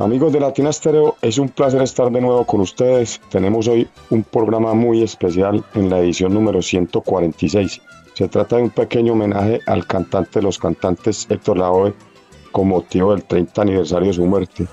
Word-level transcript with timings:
Amigos 0.00 0.32
de 0.32 0.38
Latina 0.38 0.72
Stereo, 0.72 1.16
es 1.22 1.38
un 1.38 1.48
placer 1.48 1.82
estar 1.82 2.12
de 2.12 2.20
nuevo 2.20 2.46
con 2.46 2.60
ustedes. 2.60 3.20
Tenemos 3.30 3.66
hoy 3.66 3.88
un 4.10 4.22
programa 4.22 4.72
muy 4.72 5.02
especial 5.02 5.64
en 5.74 5.90
la 5.90 5.98
edición 5.98 6.32
número 6.32 6.62
146. 6.62 7.82
Se 8.14 8.28
trata 8.28 8.56
de 8.56 8.62
un 8.62 8.70
pequeño 8.70 9.14
homenaje 9.14 9.60
al 9.66 9.88
cantante 9.88 10.38
de 10.38 10.44
los 10.44 10.56
cantantes 10.56 11.26
Héctor 11.28 11.58
Lavoe 11.58 11.94
con 12.52 12.68
motivo 12.68 13.10
del 13.12 13.24
30 13.24 13.60
aniversario 13.60 14.06
de 14.06 14.12
su 14.12 14.24
muerte, 14.24 14.68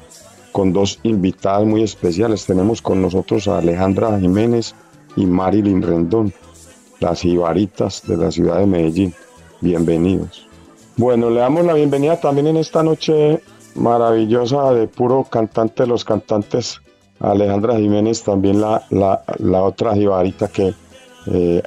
con 0.52 0.72
dos 0.72 1.00
invitadas 1.02 1.66
muy 1.66 1.82
especiales. 1.82 2.46
Tenemos 2.46 2.84
con 2.84 3.02
nosotros 3.02 3.48
a 3.48 3.58
Alejandra 3.58 4.20
Jiménez 4.20 4.76
y 5.16 5.26
Marilyn 5.26 5.82
Rendón, 5.82 6.34
las 7.00 7.26
ibaritas 7.26 8.04
de 8.06 8.18
la 8.18 8.30
ciudad 8.30 8.60
de 8.60 8.68
Medellín. 8.68 9.12
Bienvenidos. 9.60 10.48
Bueno, 10.98 11.32
le 11.32 11.40
damos 11.40 11.66
la 11.66 11.74
bienvenida 11.74 12.20
también 12.20 12.46
en 12.46 12.58
esta 12.58 12.84
noche 12.84 13.42
maravillosa 13.76 14.74
de 14.74 14.88
puro 14.88 15.24
cantante 15.24 15.84
de 15.84 15.88
los 15.88 16.04
cantantes, 16.04 16.82
Alejandra 17.20 17.76
Jiménez, 17.76 18.24
también 18.24 18.60
la, 18.60 18.84
la, 18.90 19.24
la 19.40 19.64
otra 19.64 19.94
jibarita 19.94 20.48
que, 20.48 20.74
eh, 21.28 21.62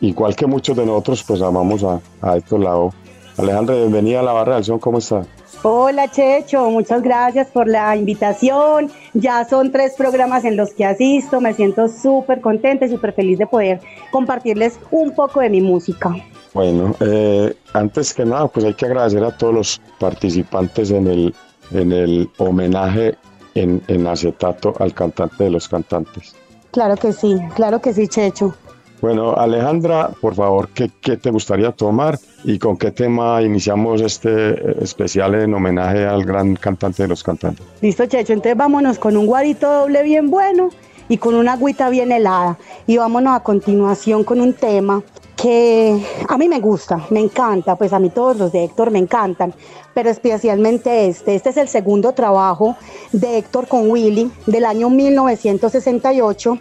igual 0.00 0.36
que 0.36 0.46
muchos 0.46 0.76
de 0.76 0.86
nosotros, 0.86 1.24
pues 1.26 1.40
amamos 1.42 1.82
a, 1.84 2.00
a 2.20 2.36
Héctor. 2.36 2.92
Alejandra, 3.36 3.76
bienvenida 3.76 4.20
a 4.20 4.22
la 4.22 4.32
Barra 4.32 4.56
del 4.56 4.64
Son, 4.64 4.78
¿cómo 4.78 4.98
está? 4.98 5.24
Hola 5.64 6.10
Checho, 6.10 6.70
muchas 6.70 7.02
gracias 7.02 7.46
por 7.48 7.68
la 7.68 7.96
invitación. 7.96 8.90
Ya 9.14 9.44
son 9.44 9.70
tres 9.70 9.94
programas 9.96 10.44
en 10.44 10.56
los 10.56 10.74
que 10.74 10.84
asisto, 10.84 11.40
me 11.40 11.54
siento 11.54 11.88
súper 11.88 12.40
contenta 12.40 12.86
y 12.86 12.88
súper 12.90 13.12
feliz 13.12 13.38
de 13.38 13.46
poder 13.46 13.80
compartirles 14.10 14.80
un 14.90 15.14
poco 15.14 15.40
de 15.40 15.50
mi 15.50 15.60
música. 15.60 16.16
Bueno, 16.52 16.94
eh, 17.00 17.54
antes 17.72 18.12
que 18.12 18.24
nada, 18.24 18.48
pues 18.48 18.66
hay 18.66 18.74
que 18.74 18.86
agradecer 18.86 19.22
a 19.24 19.36
todos 19.36 19.54
los 19.54 19.80
participantes 20.00 20.90
en 20.90 21.06
el, 21.06 21.34
en 21.72 21.92
el 21.92 22.30
homenaje 22.38 23.16
en, 23.54 23.82
en 23.88 24.06
acetato 24.06 24.74
al 24.78 24.94
cantante 24.94 25.44
de 25.44 25.50
los 25.50 25.68
cantantes. 25.68 26.34
Claro 26.70 26.96
que 26.96 27.12
sí, 27.12 27.36
claro 27.54 27.80
que 27.80 27.92
sí, 27.92 28.08
Checho. 28.08 28.54
Bueno, 29.02 29.34
Alejandra, 29.34 30.10
por 30.20 30.36
favor, 30.36 30.68
¿qué, 30.68 30.88
¿qué, 31.00 31.16
te 31.16 31.30
gustaría 31.30 31.72
tomar 31.72 32.18
y 32.44 32.58
con 32.60 32.76
qué 32.76 32.92
tema 32.92 33.42
iniciamos 33.42 34.00
este 34.00 34.80
especial 34.82 35.34
en 35.34 35.52
homenaje 35.52 36.06
al 36.06 36.24
gran 36.24 36.54
cantante 36.54 37.02
de 37.02 37.08
los 37.08 37.22
cantantes? 37.24 37.66
Listo, 37.80 38.06
Checho, 38.06 38.32
entonces 38.32 38.56
vámonos 38.56 39.00
con 39.00 39.16
un 39.16 39.26
guarito 39.26 39.68
doble 39.68 40.04
bien 40.04 40.30
bueno 40.30 40.70
y 41.08 41.18
con 41.18 41.34
una 41.34 41.54
agüita 41.54 41.90
bien 41.90 42.12
helada. 42.12 42.58
Y 42.86 42.96
vámonos 42.96 43.34
a 43.34 43.40
continuación 43.40 44.22
con 44.22 44.40
un 44.40 44.54
tema 44.54 45.02
que 45.42 46.00
a 46.28 46.38
mí 46.38 46.48
me 46.48 46.60
gusta, 46.60 47.04
me 47.10 47.18
encanta, 47.18 47.74
pues 47.74 47.92
a 47.92 47.98
mí 47.98 48.10
todos 48.10 48.36
los 48.36 48.52
de 48.52 48.62
Héctor 48.62 48.92
me 48.92 49.00
encantan, 49.00 49.52
pero 49.92 50.08
especialmente 50.08 51.08
este. 51.08 51.34
Este 51.34 51.50
es 51.50 51.56
el 51.56 51.66
segundo 51.66 52.12
trabajo 52.12 52.76
de 53.10 53.38
Héctor 53.38 53.66
con 53.66 53.90
Willy 53.90 54.30
del 54.46 54.64
año 54.64 54.88
1968, 54.88 56.58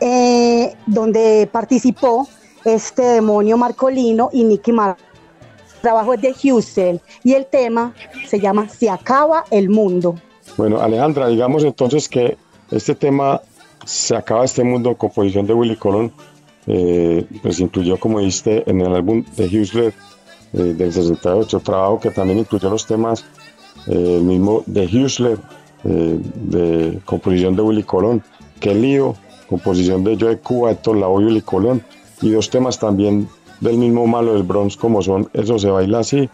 eh, 0.00 0.74
donde 0.86 1.48
participó 1.52 2.26
este 2.64 3.02
demonio 3.02 3.56
Marcolino 3.56 4.28
y 4.32 4.42
Nicky 4.42 4.72
Mar. 4.72 4.96
Trabajo 5.80 6.14
es 6.14 6.20
de 6.20 6.34
Houston 6.34 7.00
y 7.22 7.34
el 7.34 7.46
tema 7.46 7.94
se 8.26 8.40
llama 8.40 8.68
Se 8.68 8.90
acaba 8.90 9.44
el 9.52 9.68
mundo. 9.68 10.16
Bueno, 10.56 10.80
Alejandra, 10.80 11.28
digamos 11.28 11.62
entonces 11.62 12.08
que 12.08 12.36
este 12.72 12.96
tema 12.96 13.40
Se 13.84 14.16
acaba 14.16 14.44
este 14.44 14.64
mundo, 14.64 14.96
composición 14.96 15.46
de 15.46 15.54
Willy 15.54 15.76
Colón, 15.76 16.12
eh, 16.66 17.26
pues 17.42 17.60
incluyó, 17.60 17.98
como 17.98 18.18
viste, 18.18 18.68
en 18.68 18.80
el 18.80 18.94
álbum 18.94 19.24
de 19.36 19.46
Hughes 19.46 19.74
eh, 19.76 19.92
del 20.52 20.92
68, 20.92 21.60
trabajo 21.60 22.00
que 22.00 22.10
también 22.10 22.40
incluyó 22.40 22.70
los 22.70 22.86
temas 22.86 23.24
eh, 23.86 24.16
el 24.18 24.24
mismo 24.24 24.62
de 24.66 24.86
Hughes 24.86 25.22
de 25.84 26.98
composición 27.04 27.54
de 27.54 27.62
Willy 27.62 27.84
Colón, 27.84 28.22
Que 28.58 28.74
lío, 28.74 29.14
composición 29.48 30.02
de 30.02 30.16
Joe 30.18 30.38
Cuba, 30.38 30.72
Héctor 30.72 30.96
Lavoe 30.96 31.22
y 31.22 31.26
Willy 31.26 31.42
Colón, 31.42 31.82
y 32.20 32.30
dos 32.30 32.50
temas 32.50 32.78
también 32.78 33.28
del 33.60 33.78
mismo 33.78 34.06
Malo 34.06 34.34
del 34.34 34.42
Bronx, 34.42 34.76
como 34.76 35.02
son 35.02 35.28
Eso 35.32 35.58
se 35.58 35.70
baila 35.70 36.00
así 36.00 36.28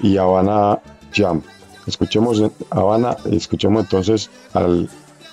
y 0.00 0.16
Habana 0.18 0.78
Jam. 1.12 1.42
Escuchemos 1.86 2.42
Habana 2.70 3.16
escuchemos 3.30 3.84
entonces 3.84 4.30
al 4.52 4.88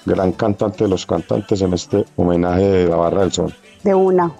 gran 0.05 0.31
cantante 0.33 0.83
de 0.83 0.89
los 0.89 1.05
cantantes 1.05 1.61
en 1.61 1.73
este 1.73 2.05
homenaje 2.15 2.63
de 2.63 2.87
la 2.87 2.95
Barra 2.95 3.21
del 3.21 3.31
Sol. 3.31 3.53
De 3.83 3.93
una. 3.93 4.31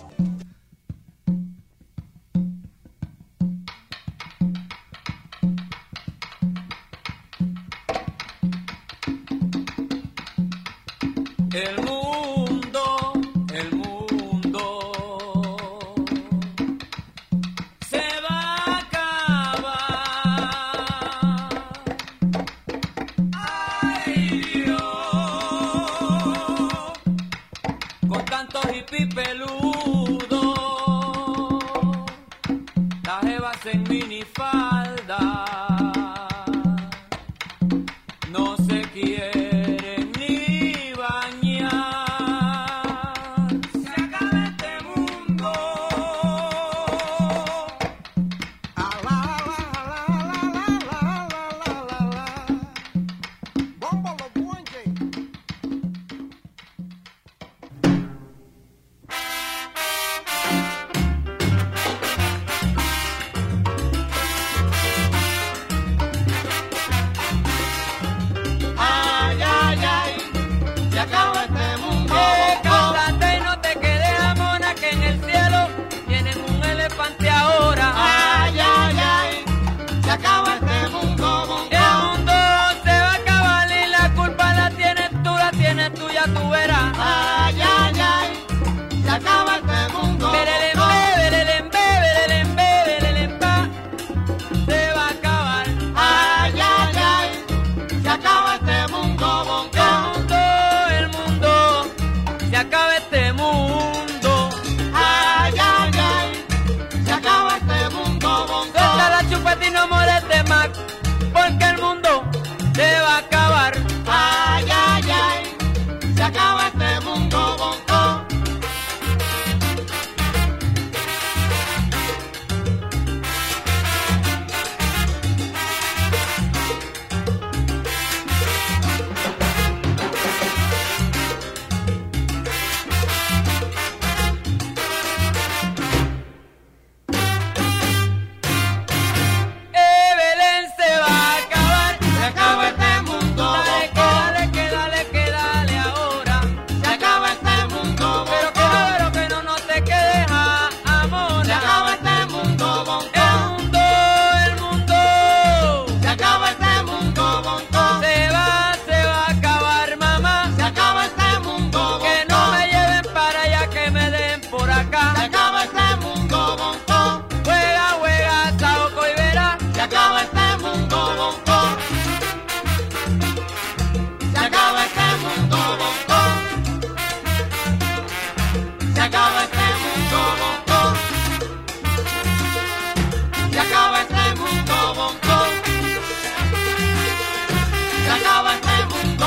Sacaban 188.10 188.60
el 188.80 188.88
mundo. 188.88 189.19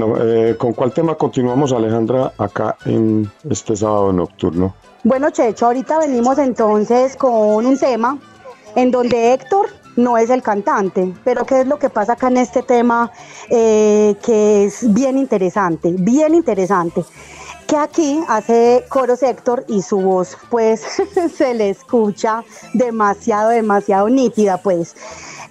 Bueno, 0.00 0.16
eh, 0.24 0.56
¿con 0.56 0.72
cuál 0.72 0.92
tema 0.92 1.14
continuamos, 1.14 1.72
Alejandra, 1.72 2.32
acá 2.38 2.74
en 2.86 3.30
este 3.50 3.76
sábado 3.76 4.10
nocturno? 4.14 4.74
Bueno, 5.04 5.28
Checho, 5.28 5.66
ahorita 5.66 5.98
venimos 5.98 6.38
entonces 6.38 7.16
con 7.16 7.66
un 7.66 7.78
tema 7.78 8.18
en 8.76 8.90
donde 8.90 9.34
Héctor 9.34 9.66
no 9.96 10.16
es 10.16 10.30
el 10.30 10.40
cantante, 10.42 11.12
pero 11.22 11.44
¿qué 11.44 11.60
es 11.60 11.66
lo 11.66 11.78
que 11.78 11.90
pasa 11.90 12.14
acá 12.14 12.28
en 12.28 12.38
este 12.38 12.62
tema 12.62 13.12
eh, 13.50 14.16
que 14.24 14.64
es 14.64 14.90
bien 14.94 15.18
interesante, 15.18 15.92
bien 15.98 16.34
interesante? 16.34 17.04
Que 17.66 17.76
aquí 17.76 18.20
hace 18.26 18.86
coros 18.88 19.22
Héctor 19.22 19.66
y 19.68 19.82
su 19.82 20.00
voz 20.00 20.34
pues 20.48 20.80
se 21.36 21.52
le 21.52 21.68
escucha 21.68 22.42
demasiado, 22.72 23.50
demasiado 23.50 24.08
nítida 24.08 24.56
pues. 24.56 24.96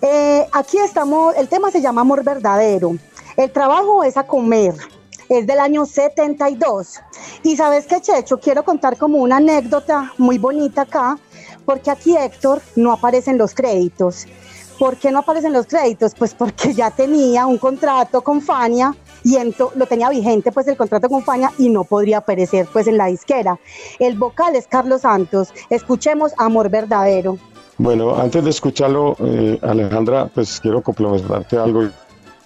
Eh, 0.02 0.48
aquí 0.54 0.80
estamos, 0.80 1.36
el 1.36 1.48
tema 1.50 1.70
se 1.70 1.82
llama 1.82 2.02
Amor 2.02 2.24
Verdadero. 2.24 2.96
El 3.40 3.52
trabajo 3.52 4.04
es 4.04 4.18
a 4.18 4.28
comer, 4.28 4.74
es 5.30 5.48
del 5.48 5.60
año 5.62 5.86
72. 5.86 7.00
Y 7.44 7.56
sabes 7.56 7.86
qué, 7.86 8.02
Checho, 8.02 8.38
quiero 8.38 8.64
contar 8.66 8.98
como 8.98 9.20
una 9.20 9.38
anécdota 9.38 10.12
muy 10.18 10.38
bonita 10.38 10.82
acá, 10.82 11.18
porque 11.64 11.90
aquí 11.90 12.18
Héctor 12.18 12.62
no 12.76 12.92
aparece 12.92 13.32
en 13.32 13.38
los 13.38 13.54
créditos. 13.54 14.26
¿Por 14.78 14.98
qué 14.98 15.10
no 15.10 15.20
aparecen 15.20 15.54
los 15.54 15.68
créditos? 15.68 16.16
Pues 16.16 16.34
porque 16.34 16.74
ya 16.74 16.92
tenía 16.92 17.46
un 17.46 17.58
contrato 17.58 18.20
con 18.22 18.42
Fania 18.42 18.94
y 19.24 19.38
lo 19.76 19.86
tenía 19.86 20.10
vigente 20.10 20.52
pues 20.52 20.68
el 20.68 20.76
contrato 20.76 21.08
con 21.08 21.24
Fania 21.24 21.54
y 21.58 21.70
no 21.70 21.86
podría 21.86 22.18
aparecer 22.18 22.68
pues 22.74 22.88
en 22.88 22.98
la 22.98 23.06
disquera. 23.06 23.58
El 24.00 24.18
vocal 24.18 24.58
es 24.58 24.68
Carlos 24.68 25.04
Santos. 25.04 25.54
Escuchemos 25.70 26.34
Amor 26.38 26.70
Verdadero. 26.70 27.38
Bueno, 27.78 28.18
antes 28.18 28.44
de 28.44 28.50
escucharlo, 28.50 29.16
eh, 29.20 29.58
Alejandra, 29.62 30.30
pues 30.36 30.60
quiero 30.60 30.82
complementarte 30.84 31.58
algo. 31.58 31.88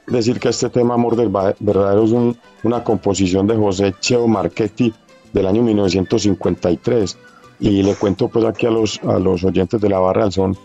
Decir 0.07 0.39
que 0.39 0.49
este 0.49 0.69
tema 0.69 0.95
Amor 0.95 1.15
del 1.15 1.29
Verdadero 1.29 2.03
es 2.03 2.11
un- 2.11 2.37
una 2.63 2.83
composición 2.83 3.47
de 3.47 3.55
José 3.55 3.93
Cheo 3.99 4.27
Marchetti 4.27 4.93
del 5.31 5.47
año 5.47 5.63
1953. 5.63 7.17
Y 7.59 7.83
le 7.83 7.95
cuento 7.95 8.27
pues 8.27 8.43
aquí 8.45 8.65
a 8.65 8.71
los, 8.71 8.99
a 9.03 9.17
los 9.19 9.43
oyentes 9.43 9.79
de 9.79 9.89
la 9.89 9.99
Barra 9.99 10.23
del 10.23 10.31
Son 10.33 10.57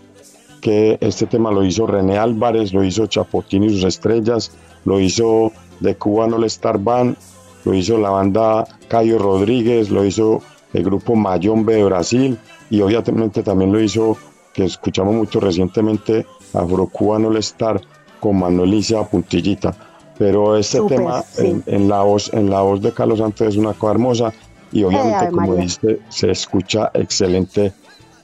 que 0.59 0.97
este 0.99 1.25
tema 1.25 1.51
lo 1.51 1.63
hizo 1.63 1.87
René 1.87 2.17
Álvarez, 2.17 2.73
lo 2.73 2.83
hizo 2.83 3.07
Chapotín 3.07 3.63
y 3.63 3.69
sus 3.69 3.85
estrellas, 3.85 4.51
lo 4.83 4.99
hizo 4.99 5.53
The 5.81 5.95
Cuban 5.95 6.33
All 6.33 6.43
Star 6.43 6.77
Band, 6.77 7.15
lo 7.63 7.73
hizo 7.73 7.97
la 7.97 8.09
banda 8.09 8.65
Cayo 8.89 9.19
Rodríguez, 9.19 9.89
lo 9.89 10.03
hizo 10.03 10.41
el 10.73 10.83
grupo 10.83 11.15
Mayombe 11.15 11.75
de 11.75 11.85
Brasil 11.85 12.37
y 12.69 12.81
obviamente 12.81 13.41
también 13.41 13.71
lo 13.71 13.79
hizo, 13.79 14.17
que 14.53 14.65
escuchamos 14.65 15.15
mucho 15.15 15.39
recientemente, 15.39 16.25
Afro 16.53 16.87
Cuban 16.87 17.23
All 17.23 17.37
Star 17.37 17.79
con 18.19 18.39
Manuelicia 18.39 19.03
Puntillita. 19.03 19.73
Pero 20.17 20.57
este 20.57 20.81
tema 20.81 21.21
sí. 21.21 21.45
en, 21.47 21.63
en 21.65 21.87
la 21.89 22.01
voz, 22.01 22.29
en 22.33 22.49
la 22.49 22.61
voz 22.61 22.81
de 22.81 22.91
Carlos 22.91 23.19
Santos 23.19 23.47
es 23.47 23.55
una 23.55 23.73
cosa 23.73 23.91
hermosa 23.91 24.33
y 24.71 24.83
obviamente 24.83 25.29
como 25.31 25.55
dice, 25.55 25.99
se 26.09 26.29
escucha 26.31 26.91
excelente 26.93 27.71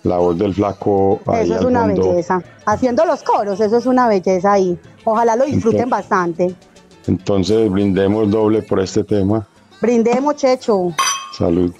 la 0.04 0.18
voz 0.18 0.38
del 0.38 0.54
flaco 0.54 1.20
ahí 1.26 1.46
Eso 1.46 1.56
es 1.60 1.66
una 1.66 1.86
fondo. 1.86 2.10
belleza. 2.10 2.44
Haciendo 2.66 3.06
los 3.06 3.24
coros, 3.24 3.60
eso 3.62 3.78
es 3.78 3.86
una 3.86 4.08
belleza 4.08 4.52
ahí. 4.54 4.78
Ojalá 5.06 5.36
lo 5.36 5.46
disfruten 5.46 5.84
Entonces- 5.84 5.90
bastante. 6.10 6.56
Entonces 7.08 7.72
brindemos 7.72 8.30
doble 8.30 8.62
por 8.62 8.80
este 8.82 9.04
tema. 9.04 9.48
Brindemos, 9.82 10.36
Checho. 10.36 10.90
Salud. 11.38 11.74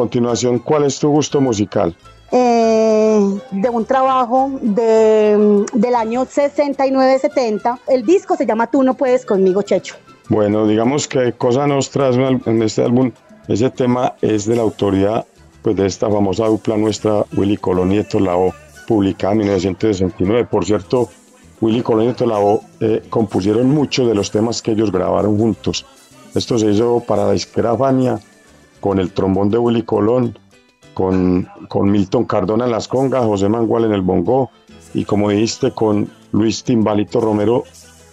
Continuación, 0.00 0.60
¿cuál 0.60 0.84
es 0.84 0.98
tu 0.98 1.10
gusto 1.10 1.42
musical? 1.42 1.94
Eh, 2.32 3.38
de 3.50 3.68
un 3.68 3.84
trabajo 3.84 4.50
de, 4.62 5.66
del 5.74 5.94
año 5.94 6.24
69-70. 6.24 7.80
El 7.86 8.06
disco 8.06 8.34
se 8.34 8.46
llama 8.46 8.66
Tú 8.70 8.82
no 8.82 8.94
puedes 8.94 9.26
conmigo, 9.26 9.60
Checho. 9.60 9.96
Bueno, 10.30 10.66
digamos 10.66 11.06
que 11.06 11.34
Cosa 11.34 11.66
Nostra 11.66 12.08
en 12.08 12.62
este 12.62 12.82
álbum, 12.82 13.12
ese 13.46 13.68
tema 13.68 14.14
es 14.22 14.46
de 14.46 14.56
la 14.56 14.62
autoría 14.62 15.26
pues, 15.60 15.76
de 15.76 15.84
esta 15.84 16.08
famosa 16.08 16.46
dupla 16.46 16.78
nuestra, 16.78 17.26
Willy 17.36 17.58
Colón 17.58 17.92
y 17.92 18.02
Lao, 18.18 18.54
publicada 18.88 19.32
en 19.32 19.38
1969. 19.40 20.46
Por 20.50 20.64
cierto, 20.64 21.10
Willy 21.60 21.82
Colón 21.82 22.16
y 22.18 22.24
Lao 22.24 22.62
eh, 22.80 23.02
compusieron 23.10 23.68
muchos 23.68 24.08
de 24.08 24.14
los 24.14 24.30
temas 24.30 24.62
que 24.62 24.70
ellos 24.70 24.90
grabaron 24.90 25.36
juntos. 25.36 25.84
Esto 26.34 26.58
se 26.58 26.70
hizo 26.70 27.00
para 27.06 27.26
la 27.26 27.32
disquera 27.32 27.76
Fania 27.76 28.18
con 28.80 28.98
el 28.98 29.12
trombón 29.12 29.50
de 29.50 29.58
Willy 29.58 29.82
Colón, 29.82 30.38
con, 30.94 31.48
con 31.68 31.90
Milton 31.90 32.24
Cardona 32.24 32.64
en 32.64 32.72
las 32.72 32.88
congas, 32.88 33.24
José 33.24 33.48
Mangual 33.48 33.84
en 33.84 33.92
el 33.92 34.02
bongo 34.02 34.50
y 34.94 35.04
como 35.04 35.30
dijiste 35.30 35.70
con 35.72 36.10
Luis 36.32 36.64
Timbalito 36.64 37.20
Romero 37.20 37.64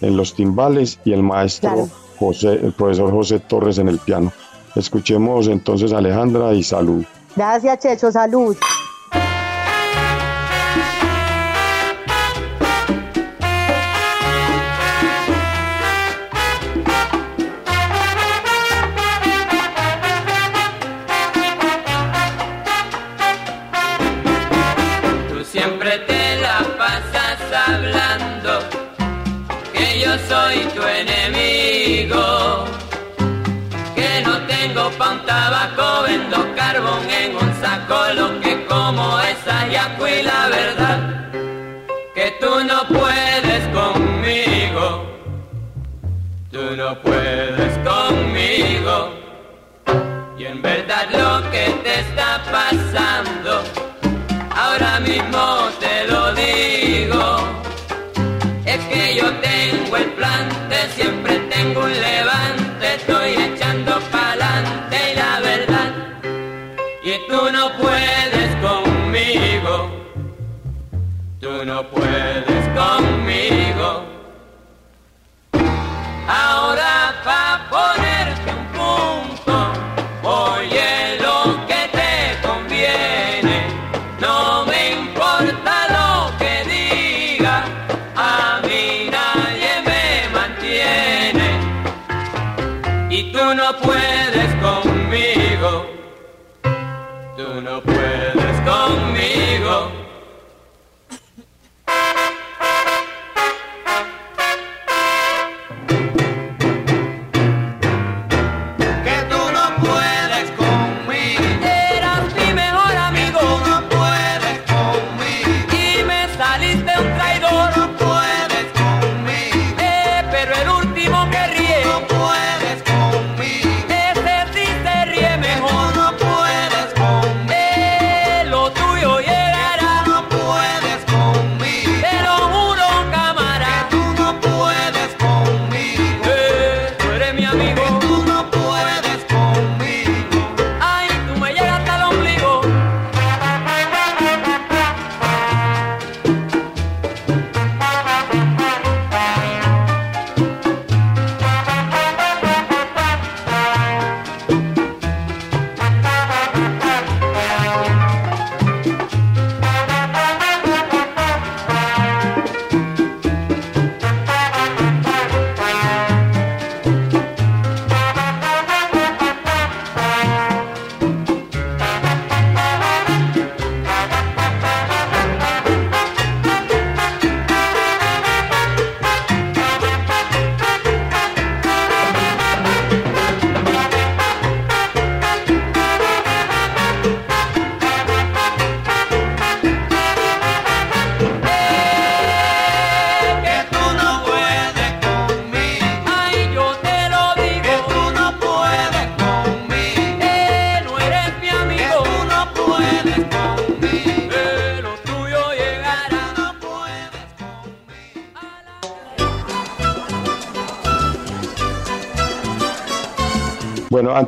en 0.02 0.16
los 0.16 0.36
timbales 0.36 1.00
y 1.06 1.14
el 1.14 1.24
maestro 1.24 1.90
José, 2.20 2.54
el 2.54 2.74
profesor 2.74 3.12
José 3.12 3.40
Torres 3.40 3.78
en 3.78 3.88
el 3.88 4.00
piano. 4.00 4.32
Escuchemos 4.76 5.48
entonces 5.48 5.92
a 5.92 6.00
Alejandra 6.00 6.54
y 6.54 6.64
salud. 6.64 7.04
Gracias 7.36 7.80
Checho, 7.80 8.12
salud. 8.12 8.56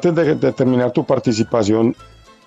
Antes 0.07 0.39
de, 0.39 0.51
terminar 0.53 0.91
tu 0.91 1.03
participación, 1.03 1.95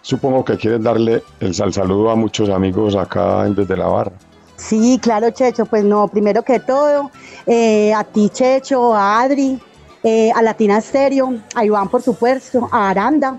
supongo 0.00 0.44
que 0.44 0.56
quieres 0.56 0.82
darle 0.82 1.22
el 1.40 1.54
saludo 1.54 2.10
a 2.10 2.16
muchos 2.16 2.48
amigos 2.48 2.96
acá 2.96 3.46
en 3.46 3.54
Desde 3.54 3.76
la 3.76 3.86
Barra. 3.86 4.12
Sí, 4.56 4.98
claro, 5.02 5.30
Checho. 5.30 5.66
Pues 5.66 5.84
no, 5.84 6.08
primero 6.08 6.42
que 6.42 6.60
todo, 6.60 7.10
eh, 7.46 7.92
a 7.92 8.04
ti, 8.04 8.30
Checho, 8.30 8.94
a 8.94 9.20
Adri, 9.20 9.60
eh, 10.02 10.30
a 10.34 10.42
Latina 10.42 10.80
Stereo, 10.80 11.34
a 11.54 11.64
Iván, 11.64 11.88
por 11.88 12.00
supuesto, 12.00 12.68
a 12.72 12.90
Aranda. 12.90 13.38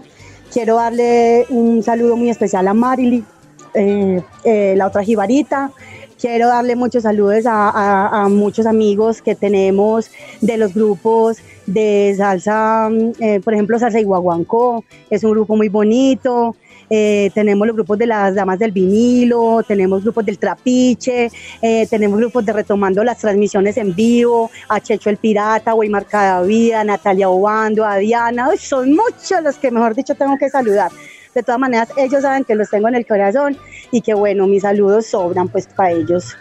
Quiero 0.52 0.76
darle 0.76 1.46
un 1.50 1.82
saludo 1.82 2.16
muy 2.16 2.30
especial 2.30 2.68
a 2.68 2.74
Marily, 2.74 3.24
eh, 3.74 4.22
la 4.78 4.88
otra 4.88 5.02
jibarita, 5.02 5.72
Quiero 6.24 6.48
darle 6.48 6.78
muchos 6.78 7.04
saludos 7.04 7.44
a, 7.46 8.28
muchos 8.30 8.66
amigos 8.66 9.22
que 9.22 9.36
tenemos 9.36 10.10
de 10.40 10.56
los 10.56 10.74
grupos 10.74 11.40
de 11.66 12.16
salsa, 12.16 12.90
eh, 13.20 13.42
por 13.42 13.54
ejemplo, 13.54 13.78
Salsa 13.78 14.00
Iguaguancó, 14.00 14.86
es 15.10 15.22
un 15.26 15.32
grupo 15.32 15.58
muy 15.58 15.68
bonito. 15.68 16.56
Eh, 16.90 17.30
tenemos 17.34 17.68
los 17.68 17.76
grupos 17.76 17.98
de 17.98 18.08
las 18.08 18.36
damas 18.36 18.58
del 18.58 18.72
vinilo, 18.72 19.64
tenemos 19.68 20.02
grupos 20.02 20.26
del 20.26 20.38
trapiche, 20.38 21.30
eh, 21.62 21.88
tenemos 21.90 22.18
grupos 22.18 22.46
de 22.46 22.54
retomando 22.54 23.04
las 23.04 23.18
transmisiones 23.18 23.76
en 23.76 23.94
vivo, 23.94 24.50
a 24.70 24.80
Checho 24.80 25.10
el 25.10 25.18
Pirata, 25.18 25.74
Weimar 25.74 26.06
Vida, 26.46 26.86
Natalia 26.86 27.30
Obando, 27.30 27.84
a 27.84 27.98
Diana, 27.98 28.48
son 28.58 28.92
muchos 28.92 29.44
los 29.44 29.58
que 29.58 29.72
mejor 29.72 29.94
dicho 29.94 30.16
tengo 30.16 30.38
que 30.38 30.50
saludar. 30.50 30.90
De 31.34 31.44
todas 31.44 31.60
maneras, 31.60 31.90
ellos 31.98 32.22
saben 32.22 32.44
que 32.44 32.56
los 32.56 32.70
tengo 32.70 32.88
en 32.88 32.96
el 32.96 33.06
corazón 33.06 33.58
y 33.92 34.02
que 34.02 34.14
bueno, 34.14 34.48
mis 34.48 34.62
saludos 34.62 35.08
sobran 35.08 35.48
pues 35.48 35.68
para 35.68 35.92
ellos. 35.92 36.36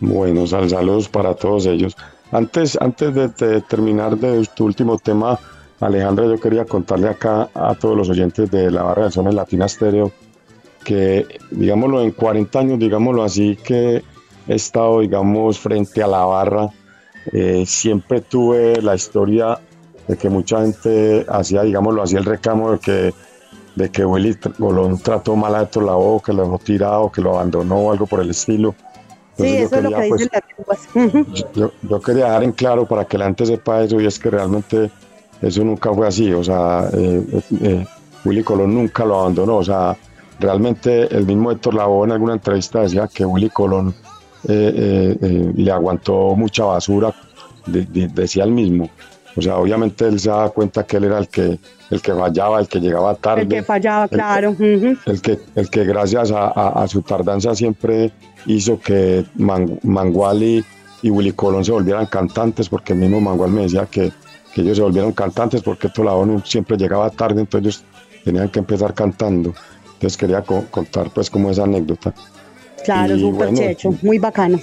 Bueno, 0.00 0.46
saludos 0.46 1.08
para 1.08 1.34
todos 1.34 1.66
ellos. 1.66 1.96
Antes, 2.32 2.76
antes 2.80 3.14
de, 3.14 3.60
terminar 3.62 4.16
de 4.16 4.46
tu 4.56 4.64
último 4.64 4.98
tema, 4.98 5.38
Alejandra, 5.80 6.26
yo 6.26 6.40
quería 6.40 6.64
contarle 6.64 7.08
acá 7.08 7.48
a 7.54 7.74
todos 7.74 7.96
los 7.96 8.08
oyentes 8.08 8.50
de 8.50 8.70
la 8.70 8.82
barra 8.82 9.04
de 9.04 9.10
Zona 9.12 9.32
Latina 9.32 9.66
Estéreo 9.66 10.10
que, 10.84 11.26
digámoslo, 11.50 12.02
en 12.02 12.10
40 12.10 12.58
años, 12.58 12.78
digámoslo 12.78 13.22
así, 13.22 13.56
que 13.56 14.02
he 14.48 14.54
estado, 14.54 15.00
digamos, 15.00 15.58
frente 15.58 16.02
a 16.02 16.06
la 16.06 16.24
barra, 16.24 16.68
eh, 17.32 17.64
siempre 17.66 18.20
tuve 18.20 18.82
la 18.82 18.94
historia 18.94 19.58
de 20.08 20.16
que 20.16 20.28
mucha 20.28 20.60
gente 20.62 21.24
hacía, 21.28 21.62
digámoslo 21.62 22.02
así, 22.02 22.16
el 22.16 22.24
recamo 22.24 22.72
de 22.72 22.78
que 22.78 23.14
de 23.74 23.90
que 23.90 24.04
Willy 24.04 24.36
Golón 24.58 24.98
trató 24.98 25.36
mal 25.36 25.54
a 25.54 25.62
Héctor 25.62 25.84
Lavoe, 25.84 26.20
que 26.22 26.32
lo 26.32 26.44
dejó 26.44 26.58
tirado, 26.58 27.10
que 27.10 27.20
lo 27.20 27.34
abandonó 27.34 27.76
o 27.76 27.92
algo 27.92 28.06
por 28.06 28.20
el 28.20 28.30
estilo. 28.30 28.74
sí, 29.36 29.56
eso 29.56 29.76
es 29.76 29.82
lo 29.82 29.90
que 29.90 30.02
dicen 30.02 30.30
pues, 30.66 30.88
las 30.94 31.52
yo, 31.54 31.72
yo, 31.82 32.00
quería 32.00 32.26
dejar 32.26 32.44
en 32.44 32.52
claro 32.52 32.86
para 32.86 33.04
que 33.04 33.16
la 33.16 33.26
gente 33.26 33.46
sepa 33.46 33.82
eso 33.82 34.00
y 34.00 34.06
es 34.06 34.18
que 34.18 34.30
realmente 34.30 34.90
eso 35.40 35.64
nunca 35.64 35.92
fue 35.92 36.06
así. 36.06 36.32
O 36.32 36.44
sea, 36.44 36.88
eh, 36.92 37.24
eh, 37.32 37.42
eh, 37.62 37.86
Willy 38.24 38.42
Colón 38.44 38.74
nunca 38.74 39.04
lo 39.04 39.20
abandonó. 39.20 39.56
O 39.56 39.64
sea, 39.64 39.96
realmente 40.38 41.14
el 41.14 41.26
mismo 41.26 41.50
Héctor 41.50 41.74
Lavoe 41.74 42.06
en 42.06 42.12
alguna 42.12 42.34
entrevista 42.34 42.80
decía 42.80 43.08
que 43.12 43.24
Willy 43.24 43.50
Colón 43.50 43.94
le 44.44 45.70
aguantó 45.70 46.34
mucha 46.34 46.64
basura, 46.64 47.14
decía 47.66 48.44
el 48.44 48.50
mismo. 48.50 48.90
O 49.36 49.40
sea, 49.40 49.56
obviamente 49.56 50.06
él 50.06 50.20
se 50.20 50.28
daba 50.28 50.50
cuenta 50.50 50.84
que 50.84 50.98
él 50.98 51.04
era 51.04 51.18
el 51.18 51.28
que, 51.28 51.58
el 51.90 52.02
que 52.02 52.14
fallaba, 52.14 52.60
el 52.60 52.68
que 52.68 52.80
llegaba 52.80 53.14
tarde. 53.14 53.42
El 53.42 53.48
que 53.48 53.62
fallaba, 53.62 54.08
claro. 54.08 54.54
El, 54.58 55.22
que, 55.22 55.38
el 55.54 55.70
que 55.70 55.84
gracias 55.84 56.32
a, 56.34 56.86
su 56.88 57.02
tardanza 57.02 57.54
siempre 57.54 58.12
hizo 58.46 58.78
que 58.78 59.24
Mangual 59.36 60.42
y, 60.42 60.64
Willy 61.04 61.32
Colón 61.32 61.64
se 61.64 61.72
volvieran 61.72 62.06
cantantes, 62.06 62.68
porque 62.68 62.92
el 62.92 62.98
mismo 62.98 63.20
Mangual 63.20 63.50
me 63.50 63.62
decía 63.62 63.86
que, 63.86 64.12
ellos 64.54 64.76
se 64.76 64.82
volvieron 64.82 65.12
cantantes 65.12 65.62
porque 65.62 65.88
la 66.04 66.12
ONU 66.12 66.42
siempre 66.44 66.76
llegaba 66.76 67.08
tarde, 67.08 67.40
entonces 67.40 67.82
ellos 67.82 67.84
tenían 68.22 68.50
que 68.50 68.58
empezar 68.58 68.92
cantando. 68.92 69.54
Entonces 69.94 70.16
quería 70.18 70.42
contar 70.42 71.10
pues 71.10 71.30
como 71.30 71.50
esa 71.50 71.62
anécdota. 71.62 72.12
Claro, 72.84 73.16
súper 73.16 73.54
checho, 73.54 73.94
muy 74.02 74.18
bacano. 74.18 74.60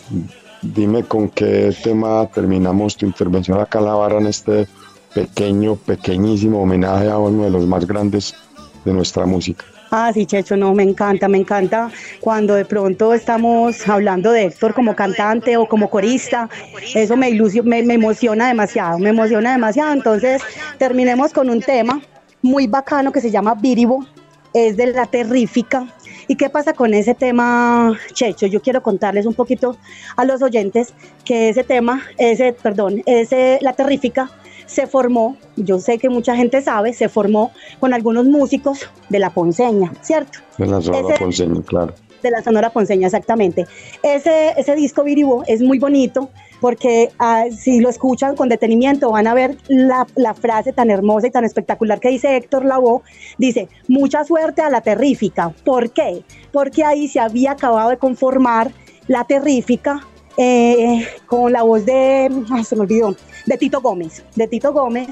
Dime 0.62 1.04
con 1.04 1.30
qué 1.30 1.74
tema 1.84 2.28
terminamos 2.28 2.98
tu 2.98 3.06
intervención 3.06 3.60
acá 3.60 3.80
en 3.80 3.86
la 3.86 3.94
barra 3.94 4.20
en 4.20 4.28
este 4.28 4.68
pequeño, 5.14 5.76
pequeñísimo 5.76 6.62
homenaje 6.62 7.10
a 7.10 7.18
uno 7.18 7.44
de 7.44 7.50
los 7.50 7.66
más 7.66 7.86
grandes 7.86 8.36
de 8.84 8.94
nuestra 8.94 9.26
música. 9.26 9.66
Ah, 9.92 10.12
sí, 10.14 10.26
Checho, 10.26 10.56
no, 10.56 10.74
me 10.76 10.84
encanta, 10.84 11.28
me 11.28 11.40
encanta 11.40 11.90
cuando 12.20 12.54
de 12.54 12.64
pronto 12.64 13.12
estamos 13.14 13.88
hablando 13.88 14.32
de 14.32 14.46
Héctor 14.46 14.76
como 14.76 14.96
cantante 14.96 15.58
o 15.58 15.66
como 15.68 15.90
corista. 15.90 16.48
Eso 16.94 17.18
me, 17.18 17.32
me, 17.64 17.84
me 17.84 17.94
emociona 17.96 18.50
demasiado, 18.50 19.00
me 19.00 19.10
emociona 19.10 19.54
demasiado. 19.54 19.94
Entonces, 19.94 20.44
terminemos 20.78 21.34
con 21.34 21.50
un 21.50 21.62
tema 21.62 22.02
muy 22.44 22.68
bacano 22.68 23.12
que 23.12 23.20
se 23.20 23.32
llama 23.32 23.56
Viribo, 23.56 24.06
es 24.54 24.78
de 24.78 24.88
la 24.88 25.06
terrífica 25.06 25.88
¿Y 26.30 26.36
qué 26.36 26.48
pasa 26.48 26.74
con 26.74 26.94
ese 26.94 27.16
tema, 27.16 27.98
Checho? 28.14 28.46
Yo 28.46 28.62
quiero 28.62 28.84
contarles 28.84 29.26
un 29.26 29.34
poquito 29.34 29.78
a 30.16 30.26
los 30.26 30.44
oyentes 30.44 30.94
que 31.26 31.50
ese 31.50 31.64
tema, 31.64 32.04
ese, 32.20 32.54
perdón, 32.54 33.02
ese, 33.08 33.58
la 33.62 33.74
terrífica, 33.74 34.30
se 34.68 34.86
formó, 34.86 35.38
yo 35.56 35.80
sé 35.80 35.98
que 35.98 36.08
mucha 36.08 36.36
gente 36.36 36.62
sabe, 36.62 36.94
se 36.94 37.10
formó 37.10 37.52
con 37.80 37.96
algunos 37.96 38.26
músicos 38.26 38.88
de 39.10 39.18
la 39.18 39.32
Ponceña, 39.32 39.92
¿cierto? 40.02 40.38
De 40.60 40.68
la 40.68 40.80
Sonora 40.80 41.16
Ponceña, 41.18 41.64
claro. 41.64 41.96
De 42.22 42.30
la 42.30 42.44
Sonora 42.44 42.70
Ponceña, 42.70 43.08
exactamente. 43.08 43.66
Ese, 44.04 44.54
ese 44.56 44.76
disco 44.76 45.04
Viribo 45.04 45.44
es 45.48 45.64
muy 45.64 45.80
bonito 45.80 46.30
porque 46.60 47.12
ah, 47.20 47.46
si 47.56 47.80
lo 47.80 47.90
escuchan 47.90 48.36
con 48.36 48.50
detenimiento 48.50 49.12
van 49.12 49.28
a 49.28 49.34
ver 49.34 49.58
la, 49.68 50.06
frase 50.34 50.74
tan 50.74 50.90
hermosa 50.90 51.28
y 51.28 51.32
tan 51.32 51.46
espectacular 51.46 52.00
que 52.00 52.10
dice 52.10 52.36
Héctor 52.36 52.66
Lavoe. 52.66 53.02
Dice, 53.38 53.70
mucha 53.88 54.24
suerte 54.24 54.62
a 54.62 54.70
la 54.70 54.82
terrífica. 54.82 55.50
¿Por 55.64 55.92
qué? 55.92 56.24
Porque 56.52 56.84
ahí 56.84 57.08
se 57.08 57.20
había 57.20 57.52
acabado 57.52 57.90
de 57.90 57.98
conformar 57.98 58.72
la 59.08 59.24
terrífica 59.24 60.06
eh, 60.38 61.06
con 61.26 61.52
la 61.52 61.64
voz 61.64 61.86
de, 61.86 62.30
se 62.64 62.76
me 62.76 62.84
olvidó, 62.84 63.16
de 63.46 63.58
Tito 63.58 63.82
Gómez, 63.82 64.24
de 64.36 64.48
Tito 64.48 64.72
Gómez. 64.72 65.10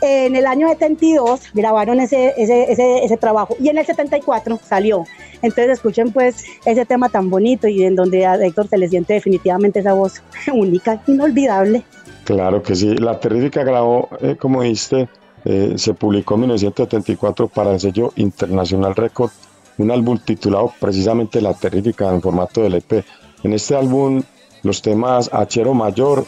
En 0.00 0.36
el 0.36 0.46
año 0.46 0.68
72 0.68 1.40
grabaron 1.54 2.00
ese, 2.00 2.34
ese, 2.36 2.72
ese, 3.04 3.16
trabajo 3.16 3.56
y 3.60 3.68
en 3.68 3.78
el 3.78 3.86
74 3.86 4.58
salió. 4.62 5.04
Entonces 5.42 5.70
escuchen 5.70 6.12
pues 6.12 6.44
ese 6.64 6.84
tema 6.84 7.08
tan 7.08 7.30
bonito 7.30 7.68
y 7.68 7.84
en 7.84 7.94
donde 7.94 8.26
a 8.26 8.34
Héctor 8.34 8.68
se 8.68 8.78
le 8.78 8.88
siente 8.88 9.14
definitivamente 9.14 9.80
esa 9.80 9.94
voz 9.94 10.22
única, 10.52 11.02
inolvidable. 11.06 11.84
Claro 12.24 12.62
que 12.62 12.74
sí, 12.74 12.94
la 12.96 13.20
terrífica 13.20 13.62
grabó, 13.64 14.08
eh, 14.20 14.36
como 14.36 14.62
dijiste, 14.62 15.08
eh, 15.44 15.74
se 15.76 15.92
publicó 15.92 16.34
en 16.34 16.40
1974 16.40 17.48
para 17.48 17.72
el 17.72 17.80
sello 17.80 18.12
Internacional 18.16 18.94
Record, 18.94 19.30
un 19.76 19.90
álbum 19.90 20.18
titulado 20.18 20.72
precisamente 20.80 21.40
La 21.40 21.52
Terrífica 21.52 22.08
en 22.10 22.22
formato 22.22 22.62
de 22.62 22.68
LP. 22.68 23.04
En 23.42 23.52
este 23.52 23.74
álbum 23.76 24.22
los 24.62 24.80
temas 24.80 25.28
Achero 25.32 25.74
Mayor, 25.74 26.24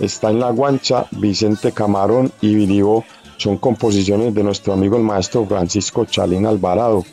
Está 0.00 0.30
en 0.30 0.40
la 0.40 0.50
Guancha, 0.50 1.06
Vicente 1.12 1.72
Camarón 1.72 2.32
y 2.40 2.54
Viribo 2.54 3.04
son 3.36 3.58
composiciones 3.58 4.34
de 4.34 4.42
nuestro 4.42 4.72
amigo 4.72 4.96
el 4.96 5.02
maestro 5.02 5.44
Francisco 5.46 6.04
Chalín 6.04 6.46
Alvarado, 6.46 7.04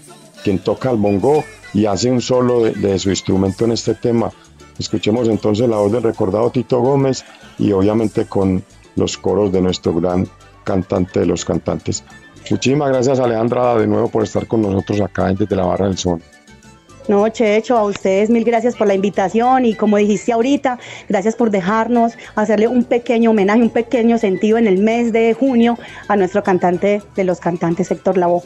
quien 0.44 0.60
toca 0.60 0.92
el 0.92 0.98
bongo 0.98 1.44
y 1.74 1.86
hace 1.86 2.12
un 2.12 2.22
solo 2.22 2.64
de, 2.64 2.72
de, 2.74 3.00
su 3.00 3.10
instrumento 3.10 3.66
en 3.66 3.72
este 3.72 3.96
tema. 3.96 4.32
Escuchemos 4.78 5.28
entonces 5.28 5.68
la 5.68 5.78
voz 5.78 5.92
del 5.92 6.04
recordado 6.04 6.50
Tito 6.50 6.80
Gómez 6.80 7.26
y 7.58 7.72
obviamente 7.72 8.26
con 8.26 8.64
los 8.96 9.18
coros 9.18 9.52
de 9.52 9.62
nuestro 9.62 9.94
gran 9.94 10.28
cantante 10.64 11.22
de 11.22 11.26
los 11.26 11.44
cantantes. 11.44 12.04
Muchísimas 12.50 12.90
gracias 12.90 13.20
Alejandra 13.20 13.76
de 13.76 13.88
nuevo 13.88 14.10
por 14.10 14.24
estar 14.24 14.48
con 14.48 14.62
nosotros 14.62 15.02
acá 15.02 15.34
desde 15.34 15.56
la 15.56 15.66
Barra 15.66 15.88
del 15.88 15.98
Sol. 15.98 16.22
No, 17.08 17.28
Checho, 17.30 17.78
a 17.78 17.84
ustedes 17.84 18.30
mil 18.30 18.44
gracias 18.44 18.76
por 18.76 18.88
la 18.88 18.94
invitación 18.94 19.66
y 19.66 19.74
como 19.74 19.98
dijiste 19.98 20.32
ahorita, 20.34 20.80
gracias 21.10 21.36
por 21.36 21.50
dejarnos 21.52 22.14
hacerle 22.36 22.68
un 22.68 22.84
pequeño 22.84 23.32
homenaje, 23.32 23.62
un 23.62 23.70
pequeño 23.70 24.18
sentido 24.18 24.58
en 24.58 24.68
el 24.68 24.78
mes 24.78 25.12
de 25.12 25.34
junio 25.34 25.78
a 26.08 26.16
nuestro 26.16 26.44
cantante 26.44 27.02
de 27.16 27.24
los 27.24 27.40
cantantes, 27.40 27.92
Héctor 27.92 28.18
Lavoe. 28.18 28.44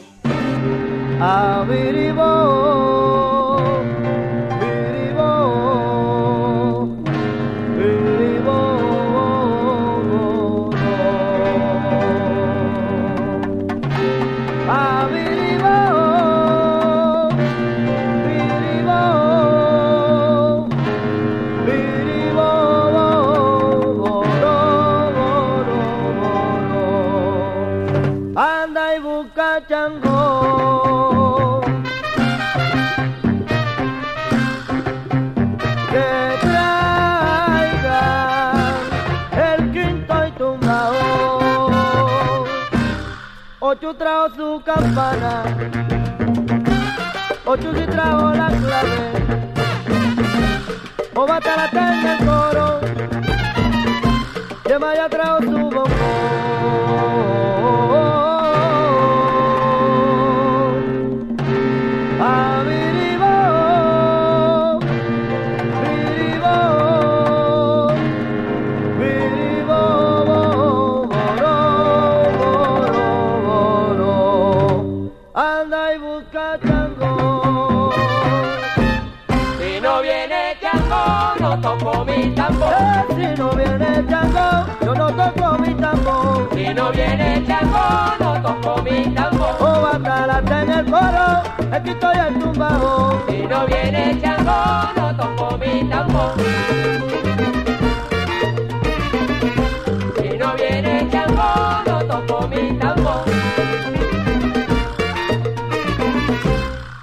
Ocho 43.86 43.98
trajo 43.98 44.28
su 44.34 44.62
campana. 44.64 45.44
Ocho 47.44 47.72
si 47.72 47.86
trajo 47.86 48.32
la 48.32 48.48
clave. 48.48 49.12
O 51.14 51.24
batalata 51.24 51.94
en 51.94 52.06
el 52.08 52.18
coro. 52.26 52.80
Que 54.64 54.76
vaya 54.76 55.08
trajo 55.08 55.40
su 55.40 55.52
bombón. 55.52 57.45
Tambor. 86.66 86.66
Si 86.66 86.74
no 86.74 86.90
viene 86.92 87.44
Chango, 87.46 88.16
no 88.20 88.42
toco 88.42 88.82
mi 88.82 89.14
tambor. 89.14 89.56
O 89.60 89.82
batalata 89.82 90.62
en 90.62 90.70
el 90.72 90.84
coro, 90.84 91.42
aquí 91.72 91.90
estoy 91.90 92.16
el 92.16 92.38
tumbao. 92.38 93.22
Si 93.28 93.46
no 93.46 93.66
viene 93.66 94.20
Chango, 94.20 94.92
no 94.96 95.16
toco 95.16 95.58
mi 95.58 95.88
tambor. 95.88 96.32
Si 100.16 100.38
no 100.38 100.54
viene 100.54 101.08
Chango, 101.10 101.82
no 101.86 102.04
toco 102.04 102.48
mi 102.48 102.78
tambor. 102.78 103.24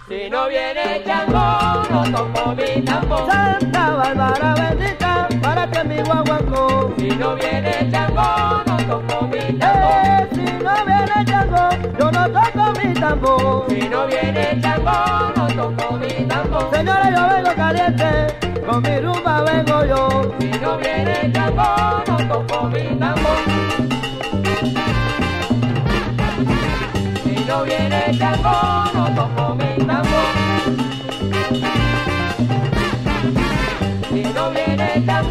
Si 0.10 0.30
no 0.30 0.48
viene 0.48 1.04
Chango, 1.06 1.84
no 1.90 2.04
toco 2.12 2.56
mi 2.56 2.82
tambor. 2.82 3.32
Santa 3.32 3.90
Bárbara 3.92 4.63
mi 5.86 6.02
guaguancó. 6.02 6.94
Si 6.98 7.08
no 7.10 7.36
viene 7.36 7.90
Chango, 7.92 8.64
no 8.66 8.78
toco 8.78 9.28
mi 9.28 9.58
tambor. 9.58 9.92
Eh, 9.92 10.28
si 10.34 10.64
no 10.64 10.74
viene 10.86 11.26
Chango, 11.26 11.70
yo 12.00 12.12
no 12.12 12.30
toco 12.30 12.80
mi 12.80 12.94
tambor. 12.94 13.66
Si 13.70 13.90
no 13.90 14.08
viene 14.08 14.60
Chango, 14.62 15.32
no 15.36 15.48
toco 15.48 15.98
mi 15.98 16.26
tambor. 16.26 16.76
Señores, 16.76 17.10
yo 17.16 17.28
vengo 17.30 17.56
caliente, 17.56 18.10
con 18.66 18.82
mi 18.82 19.00
rumba 19.00 19.42
vengo 19.42 19.86
yo. 19.86 20.36
Si 20.40 20.50
no 20.60 20.78
viene 20.78 21.32
Chango, 21.34 22.04
no 22.08 22.18
toco 22.28 22.64
mi 22.70 22.84
tambor. 22.98 23.38
Si 27.24 27.46
no 27.46 27.64
viene 27.64 28.18
Chango, 28.18 28.92
no 28.94 29.16
toco 29.16 29.43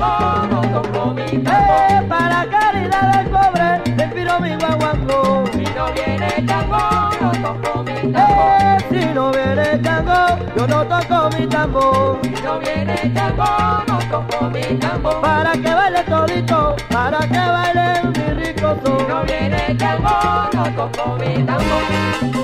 viene 0.03 0.47
Chango, 0.47 0.47
no 0.49 0.83
toco 0.83 1.15
mi 1.15 1.39
tambor. 1.39 1.91
Eh, 1.91 2.03
para 2.09 2.47
caridad 2.47 3.13
del 3.13 3.31
cobre, 3.31 3.97
le 3.97 4.09
pido 4.09 4.41
mi 4.41 4.57
guaguancó. 4.57 5.45
Si 5.53 5.65
no 5.75 5.93
viene 5.93 6.47
Chango, 6.47 7.11
no 7.21 7.33
toco 7.43 7.83
mi 7.85 8.13
tambor. 8.13 8.83
Si 8.91 9.05
no 9.15 9.31
viene 9.31 9.83
Chango, 9.83 10.39
yo 10.57 10.67
no 10.67 10.87
toco 10.87 11.37
mi 11.37 11.47
tambor. 11.47 12.19
Si 12.23 12.43
no 12.43 12.59
viene 12.59 13.13
Chango, 13.15 13.85
no 13.87 13.99
toco 14.11 14.51
mi 14.51 14.79
tambor. 14.79 15.21
Para 15.21 15.53
que 15.53 15.75
baile 15.75 16.05
todito, 16.05 16.77
para 16.91 17.19
que 17.19 17.39
baile 17.39 18.03
mi 18.11 18.45
rico 18.45 18.77
son. 18.85 18.99
Si 18.99 19.07
no 19.07 19.23
viene 19.25 19.77
Chango, 19.77 20.51
no 20.55 20.65
toco 20.75 21.17
mi 21.19 21.43
tambor. 21.45 22.42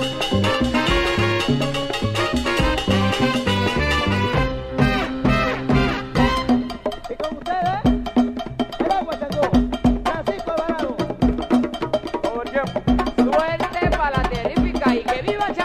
Terrífica 15.28 15.57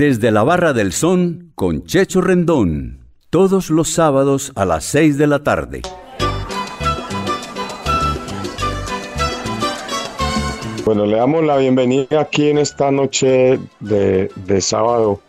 Desde 0.00 0.30
la 0.30 0.42
Barra 0.44 0.72
del 0.72 0.94
Son 0.94 1.52
con 1.54 1.84
Checho 1.84 2.22
Rendón. 2.22 3.04
Todos 3.28 3.68
los 3.68 3.90
sábados 3.90 4.50
a 4.54 4.64
las 4.64 4.84
6 4.84 5.18
de 5.18 5.26
la 5.26 5.40
tarde. 5.40 5.82
Bueno, 10.86 11.04
le 11.04 11.18
damos 11.18 11.44
la 11.44 11.58
bienvenida 11.58 12.18
aquí 12.18 12.48
en 12.48 12.56
esta 12.56 12.90
noche 12.90 13.60
de, 13.80 14.30
de 14.34 14.60
sábado 14.62 15.20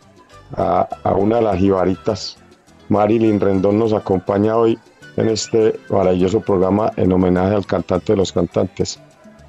a, 0.55 0.87
una 1.17 1.35
de 1.35 1.41
las 1.41 1.57
jibaritas. 1.57 2.37
Marilyn 2.87 3.41
Rendón 3.41 3.77
nos 3.77 3.91
acompaña 3.91 4.55
hoy 4.55 4.79
en 5.17 5.27
este 5.27 5.77
maravilloso 5.89 6.39
programa 6.39 6.93
en 6.95 7.11
homenaje 7.11 7.55
al 7.55 7.65
cantante 7.65 8.13
de 8.13 8.17
los 8.19 8.31
cantantes. 8.31 9.01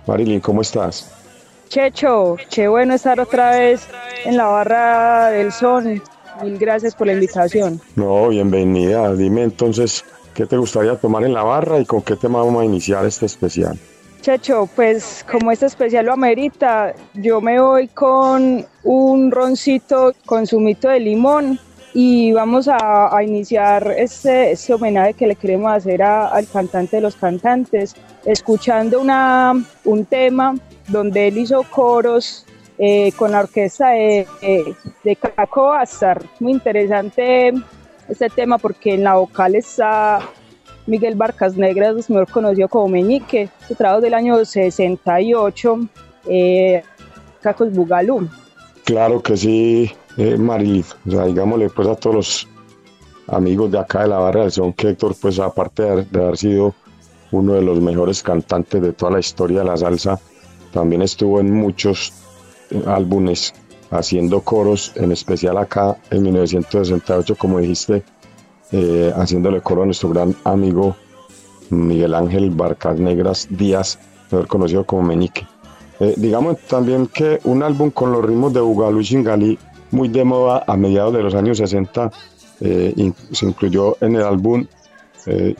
Marilyn, 0.08 0.40
¿cómo 0.40 0.62
estás? 0.62 1.21
Checho, 1.72 2.36
qué 2.50 2.68
bueno 2.68 2.92
estar 2.92 3.18
otra 3.18 3.52
vez 3.52 3.88
en 4.26 4.36
la 4.36 4.44
barra 4.44 5.30
del 5.30 5.50
son. 5.52 6.02
Mil 6.42 6.58
gracias 6.58 6.94
por 6.94 7.06
la 7.06 7.14
invitación. 7.14 7.80
No, 7.96 8.28
bienvenida. 8.28 9.14
Dime 9.14 9.44
entonces, 9.44 10.04
¿qué 10.34 10.44
te 10.44 10.58
gustaría 10.58 10.96
tomar 10.96 11.24
en 11.24 11.32
la 11.32 11.42
barra 11.44 11.80
y 11.80 11.86
con 11.86 12.02
qué 12.02 12.14
tema 12.14 12.40
vamos 12.40 12.60
a 12.60 12.66
iniciar 12.66 13.06
este 13.06 13.24
especial? 13.24 13.78
Checho, 14.20 14.68
pues 14.76 15.24
como 15.30 15.50
este 15.50 15.64
especial 15.64 16.04
lo 16.04 16.12
amerita, 16.12 16.92
yo 17.14 17.40
me 17.40 17.58
voy 17.58 17.88
con 17.88 18.66
un 18.82 19.30
roncito 19.30 20.12
con 20.26 20.46
zumito 20.46 20.90
de 20.90 21.00
limón 21.00 21.58
y 21.94 22.32
vamos 22.32 22.68
a, 22.68 23.14
a 23.14 23.22
iniciar 23.22 23.94
este, 23.96 24.52
este, 24.52 24.72
homenaje 24.72 25.14
que 25.14 25.26
le 25.26 25.36
queremos 25.36 25.72
hacer 25.72 26.02
a, 26.02 26.28
al 26.28 26.46
cantante 26.48 26.96
de 26.96 27.02
los 27.02 27.16
cantantes, 27.16 27.94
escuchando 28.24 29.00
una, 29.00 29.52
un 29.84 30.04
tema 30.06 30.54
donde 30.88 31.28
él 31.28 31.38
hizo 31.38 31.62
coros 31.64 32.46
eh, 32.78 33.12
con 33.12 33.32
la 33.32 33.40
orquesta 33.40 33.90
de, 33.90 34.26
de, 35.04 35.16
Caco 35.16 35.72
Azar. 35.72 36.22
Muy 36.40 36.52
interesante 36.52 37.52
este 38.08 38.28
tema 38.30 38.58
porque 38.58 38.94
en 38.94 39.04
la 39.04 39.14
vocal 39.14 39.54
está 39.54 40.20
Miguel 40.86 41.14
Barcas 41.14 41.56
Negras, 41.56 42.08
mejor 42.08 42.30
conocido 42.30 42.68
como 42.68 42.88
Meñique, 42.88 43.50
su 43.68 43.74
trabajo 43.74 44.00
del 44.00 44.14
año 44.14 44.44
68, 44.44 45.80
eh, 46.28 46.82
Cacos 47.40 47.72
Bugalú. 47.72 48.28
Claro 48.84 49.22
que 49.22 49.36
sí, 49.36 49.92
eh, 50.16 50.82
sea, 51.08 51.24
digámosle 51.24 51.70
pues 51.70 51.88
a 51.88 51.94
todos 51.96 52.16
los 52.16 52.48
amigos 53.28 53.70
de 53.70 53.78
acá 53.78 54.02
de 54.02 54.08
la 54.08 54.18
barra 54.18 54.42
del 54.42 54.52
son 54.52 54.72
que 54.72 54.90
Héctor, 54.90 55.14
pues 55.20 55.38
aparte 55.38 55.82
de, 55.82 56.20
haber 56.20 56.36
sido 56.36 56.74
uno 57.30 57.54
de 57.54 57.62
los 57.62 57.80
mejores 57.80 58.22
cantantes 58.22 58.82
de 58.82 58.92
toda 58.92 59.12
la 59.12 59.20
historia 59.20 59.60
de 59.60 59.64
la 59.64 59.76
salsa, 59.76 60.20
también 60.72 61.02
estuvo 61.02 61.40
en 61.40 61.52
muchos 61.52 62.12
eh, 62.70 62.82
álbumes 62.86 63.54
haciendo 63.90 64.40
coros, 64.40 64.92
en 64.96 65.12
especial 65.12 65.58
acá 65.58 65.96
en 66.10 66.22
1968, 66.22 67.36
como 67.36 67.58
dijiste, 67.58 68.02
eh, 68.72 69.12
haciéndole 69.16 69.60
coro 69.60 69.82
a 69.82 69.86
nuestro 69.86 70.08
gran 70.10 70.34
amigo 70.44 70.96
Miguel 71.68 72.14
Ángel 72.14 72.50
Barcas 72.50 72.98
Negras 72.98 73.46
Díaz, 73.50 73.98
mejor 74.30 74.46
conocido 74.46 74.84
como 74.84 75.02
Meñique. 75.02 75.46
Eh, 76.00 76.14
digamos 76.16 76.58
también 76.68 77.06
que 77.06 77.38
un 77.44 77.62
álbum 77.62 77.90
con 77.90 78.12
los 78.12 78.24
ritmos 78.24 78.52
de 78.52 78.60
Bugalú 78.60 79.00
y 79.00 79.04
Shingali, 79.04 79.58
muy 79.92 80.08
de 80.08 80.24
moda 80.24 80.64
a 80.66 80.76
mediados 80.76 81.14
de 81.14 81.22
los 81.22 81.34
años 81.34 81.58
60, 81.58 82.10
eh, 82.60 83.12
se 83.30 83.46
incluyó 83.46 83.96
en 84.00 84.16
el 84.16 84.22
álbum 84.22 84.66
eh, 85.26 85.54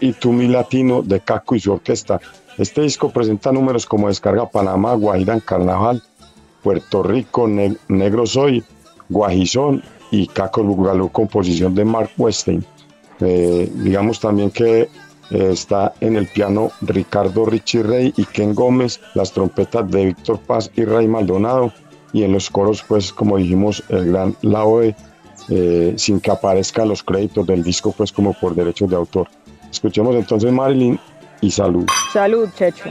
y 0.00 0.12
Tumi 0.12 0.48
Latino 0.48 1.02
de 1.02 1.20
Caco 1.20 1.54
y 1.54 1.60
su 1.60 1.72
orquesta. 1.72 2.20
Este 2.58 2.82
disco 2.82 3.10
presenta 3.10 3.52
números 3.52 3.86
como 3.86 4.08
Descarga 4.08 4.48
Panamá, 4.50 4.94
Guajira 4.94 5.38
Carnaval, 5.40 6.02
Puerto 6.62 7.02
Rico, 7.02 7.46
ne 7.46 7.76
Negro 7.88 8.26
Soy, 8.26 8.64
Guajizón 9.08 9.82
y 10.10 10.26
Caco 10.26 10.62
Bugalú, 10.62 11.10
composición 11.10 11.74
de 11.74 11.84
Mark 11.84 12.10
Westein. 12.16 12.64
Eh, 13.20 13.70
digamos 13.74 14.20
también 14.20 14.50
que 14.50 14.88
eh, 15.30 15.50
está 15.52 15.94
en 16.00 16.16
el 16.16 16.28
piano 16.28 16.70
Ricardo 16.82 17.46
Richie 17.46 17.82
Rey 17.82 18.14
y 18.16 18.24
Ken 18.24 18.54
Gómez, 18.54 19.00
las 19.14 19.32
trompetas 19.32 19.90
de 19.90 20.06
Víctor 20.06 20.38
Paz 20.40 20.70
y 20.76 20.84
Ray 20.84 21.08
Maldonado, 21.08 21.72
y 22.16 22.24
en 22.24 22.32
los 22.32 22.48
coros, 22.48 22.82
pues 22.82 23.12
como 23.12 23.36
dijimos, 23.36 23.84
el 23.90 24.10
gran 24.10 24.34
Laoe, 24.40 24.96
eh, 25.50 25.92
sin 25.98 26.18
que 26.18 26.30
aparezcan 26.30 26.88
los 26.88 27.02
créditos 27.02 27.46
del 27.46 27.62
disco, 27.62 27.92
pues 27.92 28.10
como 28.10 28.32
por 28.32 28.54
derechos 28.54 28.88
de 28.88 28.96
autor. 28.96 29.28
Escuchemos 29.70 30.16
entonces 30.16 30.50
Marilyn 30.50 30.98
y 31.42 31.50
salud. 31.50 31.84
Salud, 32.14 32.48
Checho. 32.56 32.88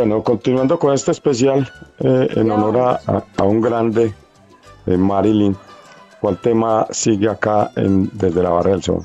Bueno, 0.00 0.22
continuando 0.22 0.78
con 0.78 0.94
este 0.94 1.10
especial 1.10 1.70
eh, 1.98 2.26
en 2.34 2.50
honor 2.50 2.98
a, 3.06 3.22
a 3.36 3.44
un 3.44 3.60
grande, 3.60 4.14
eh, 4.86 4.96
Marilyn, 4.96 5.54
¿cuál 6.22 6.38
tema 6.38 6.86
sigue 6.88 7.28
acá 7.28 7.70
en, 7.76 8.08
desde 8.14 8.42
la 8.42 8.48
Barra 8.48 8.70
del 8.70 8.82
Sol? 8.82 9.02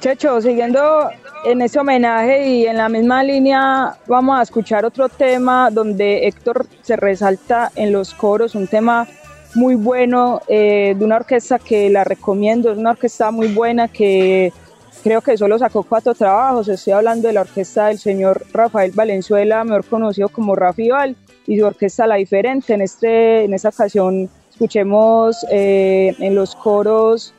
Checho, 0.00 0.40
siguiendo 0.40 1.10
en 1.44 1.60
ese 1.60 1.78
homenaje 1.78 2.48
y 2.48 2.66
en 2.66 2.78
la 2.78 2.88
misma 2.88 3.22
línea 3.22 3.98
vamos 4.06 4.38
a 4.38 4.42
escuchar 4.42 4.86
otro 4.86 5.10
tema 5.10 5.68
donde 5.70 6.26
Héctor 6.26 6.64
se 6.80 6.96
resalta 6.96 7.70
en 7.74 7.92
los 7.92 8.14
coros, 8.14 8.54
un 8.54 8.68
tema 8.68 9.06
muy 9.54 9.74
bueno 9.74 10.40
eh, 10.48 10.94
de 10.96 11.04
una 11.04 11.16
orquesta 11.16 11.58
que 11.58 11.90
la 11.90 12.04
recomiendo, 12.04 12.72
es 12.72 12.78
una 12.78 12.92
orquesta 12.92 13.30
muy 13.30 13.48
buena 13.48 13.88
que 13.88 14.54
creo 15.02 15.20
que 15.20 15.36
solo 15.36 15.58
sacó 15.58 15.82
cuatro 15.82 16.14
trabajos, 16.14 16.68
estoy 16.68 16.92
hablando 16.92 17.28
de 17.28 17.34
la 17.34 17.42
orquesta 17.42 17.86
del 17.86 17.98
señor 17.98 18.44
Rafael 18.52 18.92
Valenzuela, 18.92 19.64
mejor 19.64 19.84
conocido 19.84 20.28
como 20.28 20.54
Rafi 20.54 20.90
Val, 20.90 21.16
y 21.46 21.58
su 21.58 21.64
orquesta 21.64 22.06
La 22.06 22.16
Diferente, 22.16 22.74
en, 22.74 22.82
este, 22.82 23.44
en 23.44 23.54
esta 23.54 23.70
ocasión 23.70 24.28
escuchemos 24.50 25.46
eh, 25.50 26.14
en 26.18 26.34
los 26.34 26.54
coros 26.56 27.32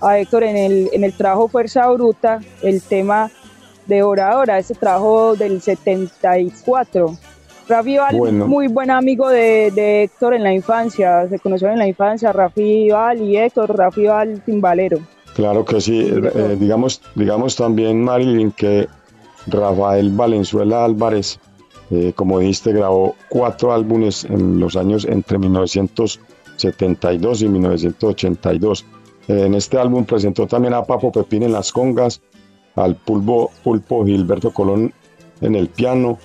a 0.00 0.18
Héctor 0.18 0.44
en 0.44 0.56
el, 0.56 0.90
en 0.92 1.04
el 1.04 1.12
trabajo 1.12 1.48
Fuerza 1.48 1.88
Bruta, 1.90 2.40
el 2.62 2.82
tema 2.82 3.30
de 3.86 4.02
Oradora, 4.02 4.58
ese 4.58 4.74
trabajo 4.74 5.36
del 5.36 5.60
74. 5.60 7.16
Rafi 7.66 7.96
Val, 7.96 8.32
muy 8.32 8.66
buen 8.68 8.90
amigo 8.90 9.28
de, 9.28 9.70
de, 9.74 10.02
Héctor 10.02 10.34
en 10.34 10.42
la 10.42 10.52
infancia, 10.52 11.26
se 11.28 11.38
conocieron 11.38 11.74
en 11.74 11.78
la 11.78 11.86
infancia, 11.86 12.32
Rafi 12.32 12.90
Val 12.90 13.22
y 13.22 13.36
Héctor, 13.38 13.76
Rafi 13.76 14.06
Val 14.06 14.42
timbalero. 14.44 14.98
Claro 15.34 15.64
que 15.64 15.80
sí, 15.80 16.00
eh, 16.00 16.56
digamos, 16.58 17.00
digamos 17.14 17.56
también 17.56 18.04
Marilyn 18.04 18.52
que 18.52 18.88
Rafael 19.46 20.10
Valenzuela 20.10 20.84
Álvarez, 20.84 21.40
eh, 21.90 22.12
como 22.14 22.38
dijiste, 22.38 22.72
grabó 22.72 23.16
cuatro 23.28 23.72
álbumes 23.72 24.24
en 24.24 24.60
los 24.60 24.76
años 24.76 25.04
entre 25.04 25.38
1972 25.38 27.42
y 27.42 27.48
1982 27.48 28.86
en 29.28 29.54
este 29.54 29.78
álbum 29.78 30.04
presentó 30.04 30.46
también 30.46 30.74
a 30.74 30.84
Papo 30.84 31.10
Pepín 31.10 31.44
en 31.44 31.52
las 31.52 31.72
congas, 31.72 32.20
al 32.76 32.96
Pulpo, 32.96 33.50
Pulpo 33.62 34.04
Gilberto 34.04 34.52
Colón 34.52 34.92
en 35.40 35.54
el 35.54 35.68
piano, 35.68 36.18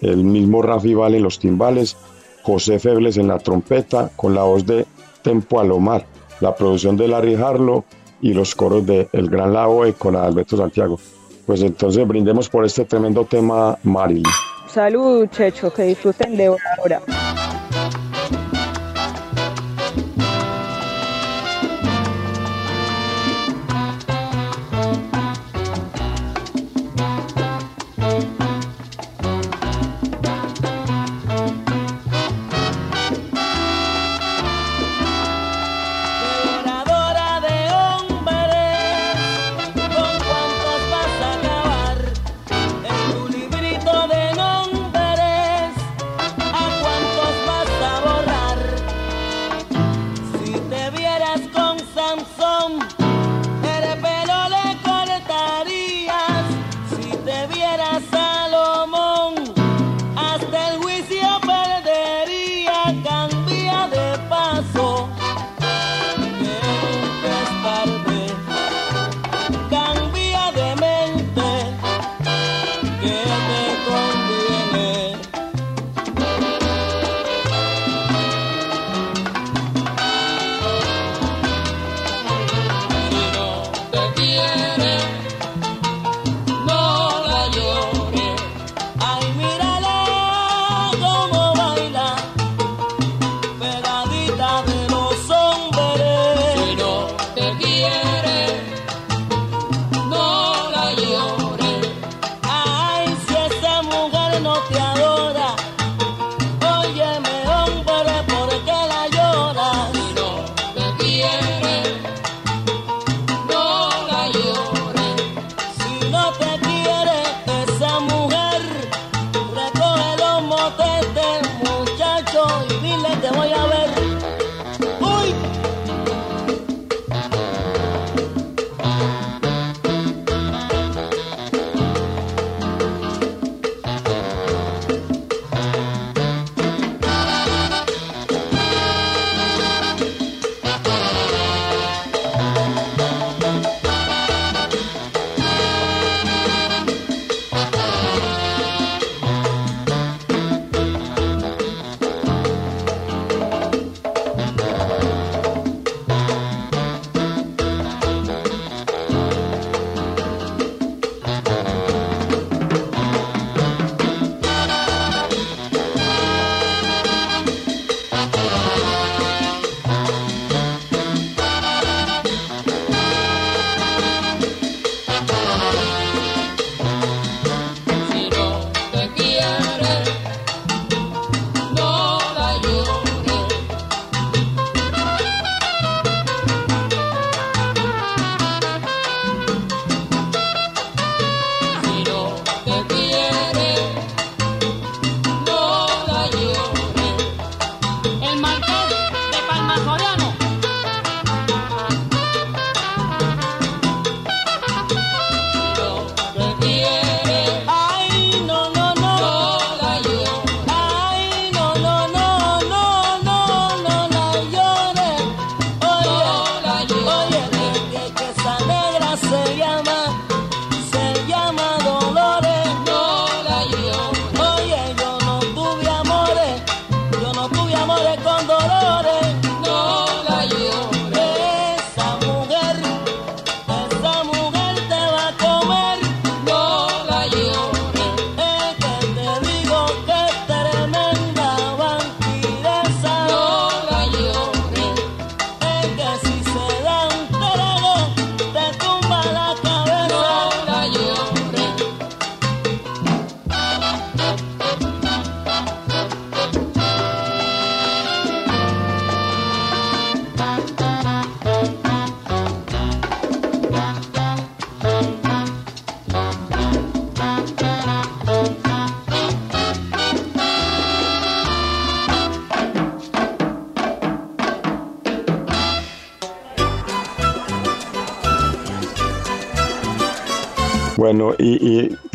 el 0.00 0.24
mismo 0.24 0.62
Rafi 0.62 0.94
Val 0.94 1.14
en 1.14 1.22
los 1.22 1.38
timbales, 1.38 1.96
José 2.42 2.78
Febles 2.78 3.18
en 3.18 3.28
la 3.28 3.38
trompeta, 3.38 4.10
con 4.16 4.34
la 4.34 4.44
voz 4.44 4.64
de 4.64 4.86
Tempo 5.22 5.60
Alomar, 5.60 6.06
la 6.40 6.54
producción 6.54 6.96
de 6.96 7.08
Larry 7.08 7.34
Harlow 7.34 7.84
y 8.26 8.34
los 8.34 8.56
coros 8.56 8.84
de 8.84 9.08
El 9.12 9.30
Gran 9.30 9.52
Lago 9.52 9.84
con 9.96 10.16
Alberto 10.16 10.56
Santiago. 10.56 10.98
Pues 11.46 11.62
entonces 11.62 12.06
brindemos 12.08 12.48
por 12.48 12.64
este 12.64 12.84
tremendo 12.84 13.24
tema, 13.24 13.78
Marilyn. 13.84 14.24
Salud, 14.66 15.28
Checho, 15.28 15.72
que 15.72 15.84
disfruten 15.84 16.36
de 16.36 16.46
ahora. 16.46 17.00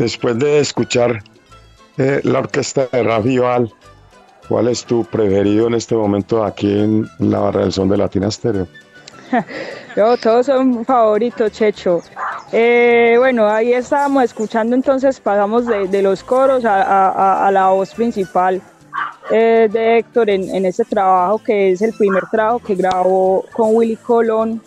Después 0.02 0.40
de 0.40 0.60
escuchar 0.60 1.22
eh, 1.98 2.22
la 2.24 2.40
orquesta 2.40 2.88
de 2.92 3.04
Rafi 3.04 3.38
Val, 3.38 3.72
¿cuál 4.50 4.68
es 4.68 4.84
tu 4.84 5.06
preferido 5.06 5.68
en 5.68 5.76
este 5.76 5.96
momento 5.96 6.44
aquí 6.44 6.72
en 6.72 7.08
la 7.20 7.40
Barra 7.40 7.62
del 7.62 7.72
Son 7.72 7.88
de 7.88 7.98
Latina 7.98 8.32
Stereo? 8.32 8.68
no, 9.96 10.18
todos 10.18 10.48
son 10.48 10.84
favoritos, 10.86 11.52
Checho. 11.52 12.02
Eh, 12.52 13.16
bueno, 13.20 13.48
ahí 13.48 13.74
estábamos 13.74 14.24
escuchando, 14.24 14.76
entonces 14.76 15.20
pasamos 15.20 15.68
de, 15.68 16.02
los 16.02 16.24
coros 16.24 16.66
a, 16.66 17.50
la 17.54 17.70
voz 17.70 17.94
principal 17.94 18.60
eh, 19.30 19.70
de 19.72 20.00
Héctor 20.00 20.32
en, 20.32 20.50
en 20.54 20.66
este 20.66 20.84
trabajo, 20.84 21.38
que 21.38 21.74
es 21.74 21.82
el 21.84 21.94
primer 21.94 22.24
trabajo 22.32 22.60
que 22.60 22.74
grabó 22.74 23.46
con 23.54 23.76
Willy 23.76 23.98
Colón. 23.98 24.62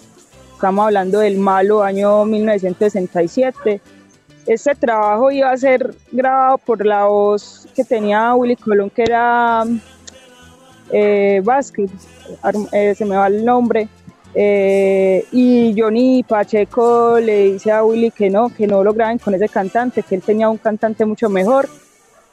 Estamos 0.55 0.87
hablando 0.87 1.19
del 1.19 1.37
malo 1.39 1.83
año 1.83 2.25
1967. 2.25 3.83
Este 4.47 4.75
trabajo 4.75 5.31
iba 5.31 5.51
a 5.51 5.57
ser 5.57 5.95
grabado 6.13 6.59
por 6.59 6.85
la 6.85 7.07
voz 7.07 7.67
que 7.75 7.83
tenía 7.83 8.35
Willy 8.35 8.57
Colón, 8.57 8.91
que 8.91 9.03
era 9.03 9.65
eh, 10.93 11.43
eh, 12.73 12.95
se 12.95 13.05
me 13.05 13.17
va 13.17 13.27
el 13.27 13.45
nombre. 13.45 13.89
Eh, 14.35 15.25
y 15.33 15.75
Johnny 15.79 16.25
Pacheco 16.25 17.19
le 17.21 17.53
dice 17.53 17.71
a 17.71 17.85
Willy 17.85 18.11
que 18.11 18.29
no, 18.29 18.49
que 18.49 18.67
no 18.67 18.83
lo 18.85 18.93
graben 18.93 19.19
con 19.19 19.35
ese 19.35 19.49
cantante, 19.49 20.03
que 20.03 20.17
él 20.17 20.23
tenía 20.23 20.49
un 20.49 20.59
cantante 20.59 21.05
mucho 21.05 21.31
mejor 21.31 21.69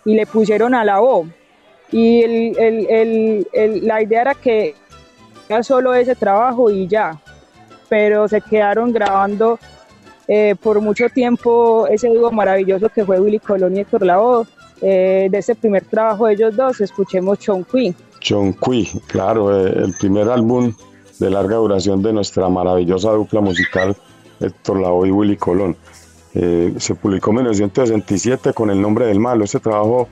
y 0.03 0.15
le 0.15 0.25
pusieron 0.25 0.73
a 0.75 0.83
la 0.83 0.99
voz. 0.99 1.27
Y 1.91 2.53
la 3.81 4.01
idea 4.01 4.21
era 4.21 4.35
que 4.35 4.75
era 5.47 5.63
solo 5.63 5.93
ese 5.93 6.15
trabajo 6.15 6.69
y 6.71 6.87
ya, 6.87 7.19
pero 7.89 8.27
se 8.27 8.41
quedaron 8.41 8.91
grabando 8.91 9.59
eh, 10.27 10.55
por 10.61 10.81
mucho 10.81 11.09
tiempo 11.09 11.87
ese 11.87 12.07
dúo 12.09 12.31
maravilloso 12.31 12.89
que 12.89 13.05
fue 13.05 13.19
Willy 13.19 13.39
Colón 13.39 13.77
y 13.77 13.81
Héctor 13.81 14.05
Lavoe. 14.05 14.45
Eh, 14.81 15.27
de 15.29 15.37
ese 15.37 15.53
primer 15.53 15.85
trabajo 15.85 16.25
de 16.25 16.33
ellos 16.33 16.55
dos, 16.55 16.81
escuchemos 16.81 17.37
Chonqui. 17.39 17.93
Chonqui, 18.19 18.89
claro, 19.07 19.67
eh, 19.67 19.73
el 19.83 19.93
primer 19.93 20.27
álbum 20.29 20.73
de 21.19 21.29
larga 21.29 21.57
duración 21.57 22.01
de 22.01 22.13
nuestra 22.13 22.49
maravillosa 22.49 23.11
dupla 23.11 23.41
musical 23.41 23.95
Héctor 24.39 24.81
Lavoe 24.81 25.07
y 25.07 25.11
Willy 25.11 25.37
Colón. 25.37 25.75
Eh, 26.33 26.73
se 26.77 26.95
publicó 26.95 27.31
en 27.31 27.37
1967 27.37 28.53
con 28.53 28.69
el 28.69 28.81
nombre 28.81 29.05
del 29.05 29.19
malo. 29.19 29.43
Este 29.43 29.59
trabajo 29.59 30.07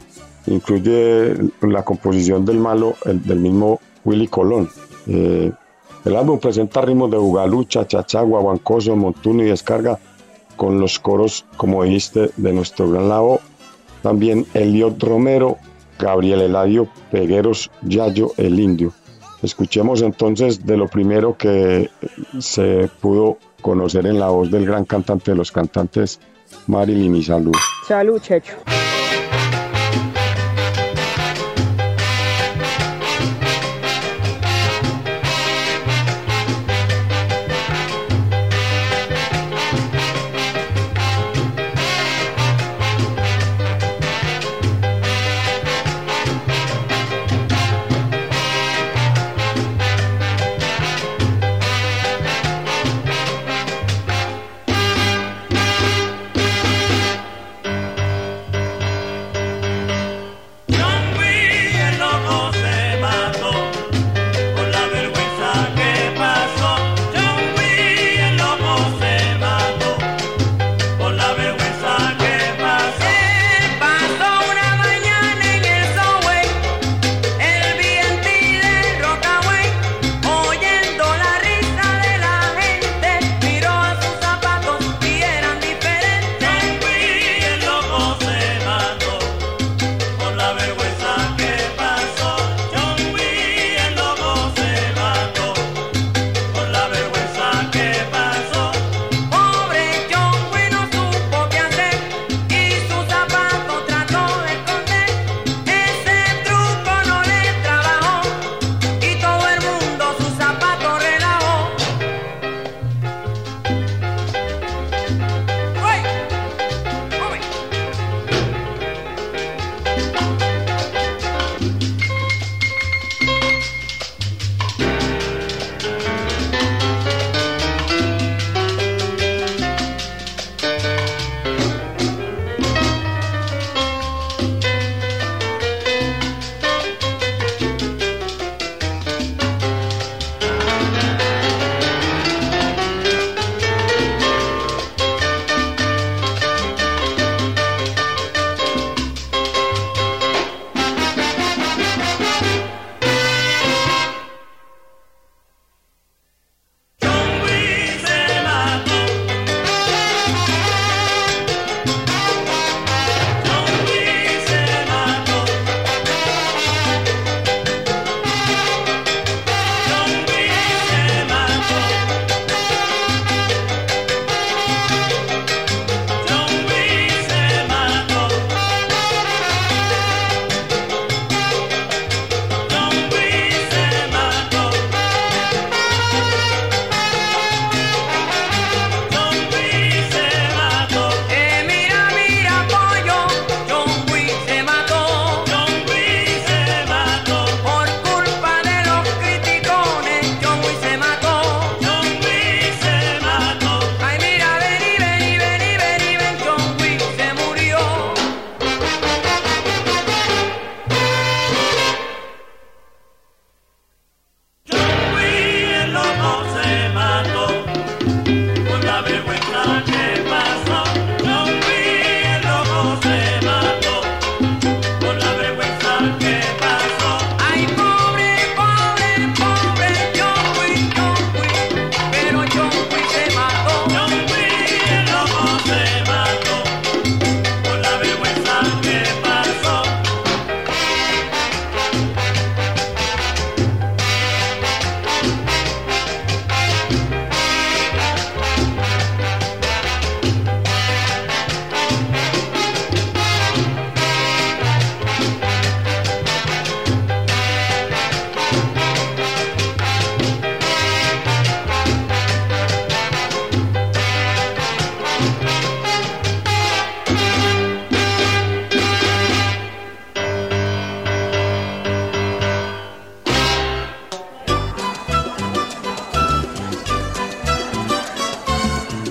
incluye 0.45 1.35
la 1.61 1.83
composición 1.83 2.45
del 2.45 2.59
malo 2.59 2.95
del 3.05 3.39
mismo 3.39 3.79
Willy 4.05 4.27
Colón. 4.27 4.69
Eh, 5.07 5.51
el 6.05 6.15
álbum 6.15 6.39
presenta 6.39 6.81
ritmos 6.81 7.11
de 7.11 7.17
bugalú, 7.17 7.65
chachachá, 7.65 8.21
guaguancoso, 8.21 8.95
montuno 8.95 9.43
y 9.43 9.47
descarga 9.47 9.99
con 10.55 10.79
los 10.79 10.99
coros, 10.99 11.45
como 11.57 11.83
dijiste, 11.83 12.31
de 12.37 12.53
nuestro 12.53 12.89
gran 12.89 13.09
lado. 13.09 13.39
También 14.01 14.45
Eliot 14.53 15.01
Romero, 15.01 15.57
Gabriel 15.97 16.41
Eladio 16.41 16.87
Pegueros, 17.11 17.69
Yayo 17.81 18.31
el 18.37 18.59
Indio. 18.59 18.93
Escuchemos 19.41 20.01
entonces 20.01 20.65
de 20.65 20.77
lo 20.77 20.87
primero 20.87 21.37
que 21.37 21.89
se 22.39 22.89
pudo 23.01 23.37
conocer 23.61 24.05
en 24.05 24.19
la 24.19 24.29
voz 24.29 24.51
del 24.51 24.65
gran 24.65 24.85
cantante 24.85 25.31
de 25.31 25.37
los 25.37 25.51
cantantes, 25.51 26.19
Marilyn 26.67 27.15
y 27.15 27.23
Salud. 27.23 27.55
Salud, 27.87 28.19
Checho. 28.21 28.55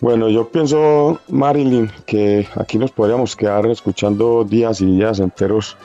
Bueno, 0.09 0.31
yo 0.31 0.49
pienso, 0.49 1.21
Marilyn, 1.29 1.93
que 2.07 2.49
aquí 2.55 2.79
nos 2.79 2.93
podríamos 2.93 3.37
quedar 3.37 3.67
escuchando 3.67 4.43
días 4.43 4.81
y 4.81 4.87
días 4.87 5.21
enteros 5.21 5.77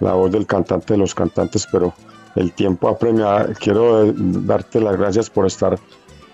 la 0.00 0.14
voz 0.14 0.32
del 0.32 0.46
cantante 0.46 0.94
de 0.94 0.98
los 0.98 1.14
cantantes, 1.14 1.68
pero 1.70 1.92
el 2.36 2.54
tiempo 2.54 2.88
apremia. 2.88 3.46
Quiero 3.60 4.10
darte 4.14 4.80
las 4.80 4.96
gracias 4.96 5.28
por 5.28 5.44
estar 5.44 5.78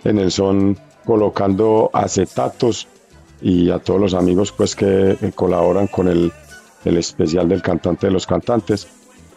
en 0.04 0.20
el 0.20 0.30
son 0.30 0.78
colocando 1.04 1.90
acetatos 1.92 2.86
y 3.40 3.70
a 3.70 3.80
todos 3.80 4.00
los 4.00 4.14
amigos 4.14 4.52
pues 4.52 4.76
que 4.76 5.32
colaboran 5.34 5.88
con 5.88 6.06
el, 6.06 6.32
el 6.84 6.96
especial 6.96 7.48
del 7.48 7.60
cantante 7.60 8.06
de 8.06 8.12
los 8.12 8.24
cantantes. 8.24 8.86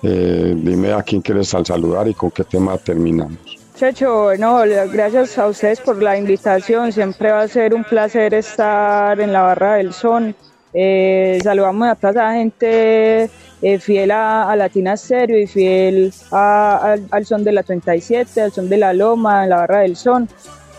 Eh, 0.03 0.53
dime 0.55 0.93
a 0.93 1.01
quién 1.01 1.23
quieres 1.23 1.51
al 1.55 1.65
saludar 1.65 2.07
y 2.07 2.13
con 2.13 2.29
qué 2.29 2.43
tema 2.43 2.77
terminamos. 2.77 3.64
Checho, 3.75 4.37
no, 4.39 4.59
gracias 4.89 5.37
a 5.37 5.47
ustedes 5.47 5.81
por 5.81 6.01
la 6.01 6.17
invitación. 6.17 6.93
Siempre 6.93 7.33
va 7.33 7.41
a 7.41 7.47
ser 7.49 7.73
un 7.73 7.83
placer 7.83 8.33
estar 8.33 9.19
en 9.19 9.33
la 9.33 9.41
barra 9.41 9.73
del 9.75 9.91
son. 9.91 10.33
Eh, 10.73 11.39
saludamos 11.43 11.89
a 11.89 11.95
toda 11.95 12.13
la 12.13 12.33
gente 12.35 13.29
eh, 13.61 13.79
fiel 13.79 14.11
a, 14.11 14.55
Latina 14.55 14.95
Stereo 14.95 15.37
y 15.39 15.45
fiel 15.45 16.13
al 16.31 17.25
son 17.25 17.43
de 17.43 17.51
la 17.51 17.63
37, 17.63 18.41
al 18.43 18.53
son 18.53 18.69
de 18.69 18.77
la 18.77 18.93
Loma, 18.93 19.43
en 19.43 19.49
la 19.49 19.57
barra 19.57 19.79
del 19.79 19.97
son. 19.97 20.29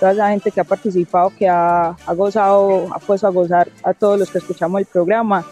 Toda 0.01 0.15
la 0.15 0.31
gente 0.31 0.51
que 0.51 0.61
ha 0.61 0.65
participado, 0.65 1.31
que 1.39 1.47
ha, 1.47 1.95
gozado, 2.15 2.87
ha 2.95 2.99
puesto 2.99 3.27
a 3.27 3.31
gozar 3.31 3.69
a 3.83 3.93
todos 3.93 4.19
los 4.19 4.31
que 4.31 4.39
escuchamos 4.39 4.81
el 4.81 4.87
programa. 4.87 5.45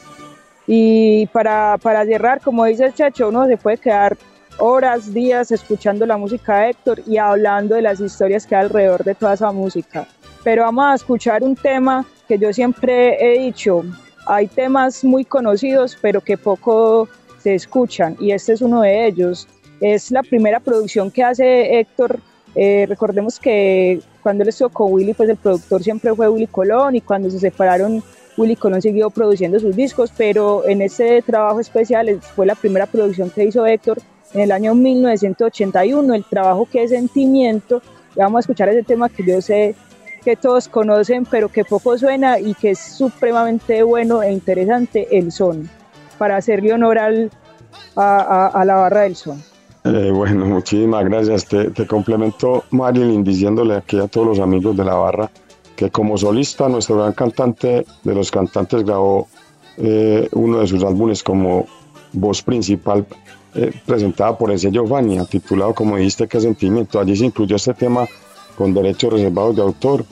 Y 0.66 1.26
para, 1.26 1.76
para 1.76 2.07
cerrar, 2.07 2.40
como 2.40 2.64
dice 2.64 2.86
el 2.86 2.95
Chacho, 2.95 3.28
uno 3.28 3.47
se 3.47 3.59
puede 3.59 3.76
quedar 3.76 4.16
horas, 4.59 5.12
días 5.12 5.50
escuchando 5.50 6.07
la 6.07 6.16
música 6.16 6.59
de 6.59 6.70
Héctor 6.70 7.02
y 7.07 7.18
hablando 7.18 7.74
de 7.74 7.82
las 7.82 8.00
historias 8.00 8.46
que 8.46 8.55
hay 8.55 8.64
alrededor 8.64 9.05
de 9.05 9.14
toda 9.14 9.34
esa 9.34 9.52
música. 9.52 10.07
Pero 10.42 10.62
vamos 10.62 10.84
a 10.84 10.94
escuchar 10.94 11.42
un 11.42 11.57
tema 11.57 12.05
que 12.28 12.38
yo 12.38 12.52
siempre 12.52 13.16
he 13.20 13.38
dicho, 13.40 13.82
hay 14.26 14.46
temas 14.46 15.05
muy 15.05 15.24
conocidos 15.24 15.98
pero 16.00 16.20
que 16.20 16.38
poco 16.38 17.09
se 17.38 17.55
escuchan 17.55 18.16
y 18.20 18.32
este 18.32 18.52
es 18.52 18.62
uno 18.62 18.82
de 18.82 19.07
ellos. 19.07 19.48
Es 19.80 20.11
la 20.11 20.22
primera 20.22 20.61
producción 20.61 21.11
que 21.11 21.22
hace 21.22 21.78
Héctor. 21.78 22.20
Eh, 22.55 22.86
recordemos 22.88 23.38
que 23.38 24.00
cuando 24.22 24.42
él 24.42 24.48
estuvo 24.48 24.68
con 24.70 24.92
Willy, 24.92 25.12
pues 25.12 25.28
el 25.28 25.36
productor 25.36 25.82
siempre 25.82 26.14
fue 26.14 26.28
Willy 26.28 26.46
Colón 26.46 26.94
y 26.94 27.00
cuando 27.00 27.28
se 27.28 27.38
separaron 27.38 28.02
Willy 28.36 28.57
Colón 28.57 28.80
siguió 28.80 29.11
produciendo 29.11 29.59
sus 29.61 29.76
discos, 29.76 30.12
pero 30.16 30.66
en 30.66 30.80
ese 30.80 31.22
trabajo 31.22 31.61
especial 31.61 32.20
fue 32.34 32.46
la 32.46 32.55
primera 32.55 32.86
producción 32.86 33.30
que 33.30 33.44
hizo 33.44 33.66
Héctor 33.66 33.98
en 34.35 34.41
el 34.41 34.53
año 34.53 34.74
1981, 34.74 36.14
el 36.14 36.24
trabajo 36.24 36.68
que 36.70 36.82
es 36.82 36.91
Sentimiento. 36.91 37.80
Y 38.14 38.18
vamos 38.18 38.39
a 38.39 38.41
escuchar 38.41 38.68
ese 38.68 38.82
tema 38.82 39.09
que 39.09 39.24
yo 39.24 39.41
sé 39.41 39.74
que 40.24 40.37
todos 40.37 40.68
conocen, 40.68 41.24
pero 41.24 41.49
que 41.49 41.64
poco 41.64 41.97
suena 41.97 42.39
y 42.39 42.55
que 42.55 42.70
es 42.70 42.78
supremamente 42.78 43.82
bueno 43.82 44.22
e 44.22 44.32
interesante, 44.32 45.18
el 45.18 45.30
son, 45.32 45.68
para 46.18 46.37
hacerle 46.37 46.72
honor 46.72 46.99
al, 46.99 47.30
a, 47.97 48.62
la 48.66 48.74
barra 48.74 49.03
del 49.03 49.16
son. 49.16 49.43
Eh, 49.85 50.11
bueno, 50.11 50.47
muchísimas 50.47 51.05
gracias. 51.05 51.47
Te, 51.47 51.70
te 51.70 51.87
complemento, 51.87 52.64
Marilyn, 52.70 53.22
diciéndole 53.22 53.76
aquí 53.76 53.99
a 53.99 54.09
todos 54.09 54.26
los 54.26 54.41
amigos 54.41 54.76
de 54.76 54.85
la 54.85 54.95
barra 54.95 55.30
que 55.76 55.91
como 55.91 56.16
solista 56.16 56.68
nuestro 56.68 56.97
gran 56.97 57.12
cantante 57.12 57.85
de 58.05 58.14
los 58.14 58.30
cantantes 58.30 58.85
grabó 58.85 59.28
eh, 59.76 60.28
uno 60.32 60.59
de 60.59 60.66
sus 60.66 60.85
álbumes 60.85 61.22
como 61.22 61.66
voz 62.12 62.43
principal 62.43 63.05
eh, 63.55 63.72
presentada 63.86 64.36
por 64.36 64.50
el 64.50 64.59
sello 64.59 64.86
Fania, 64.86 65.24
titulado 65.24 65.74
como 65.74 65.96
dijiste 65.96 66.26
qué 66.26 66.40
sentimiento. 66.40 66.98
Allí 66.98 67.16
se 67.16 67.26
incluyó 67.26 67.57
este 67.57 67.74
tema 67.74 68.07
con 68.57 68.74
derechos 68.74 69.12
reservados 69.12 69.57
de 69.57 69.62
autor 69.62 70.05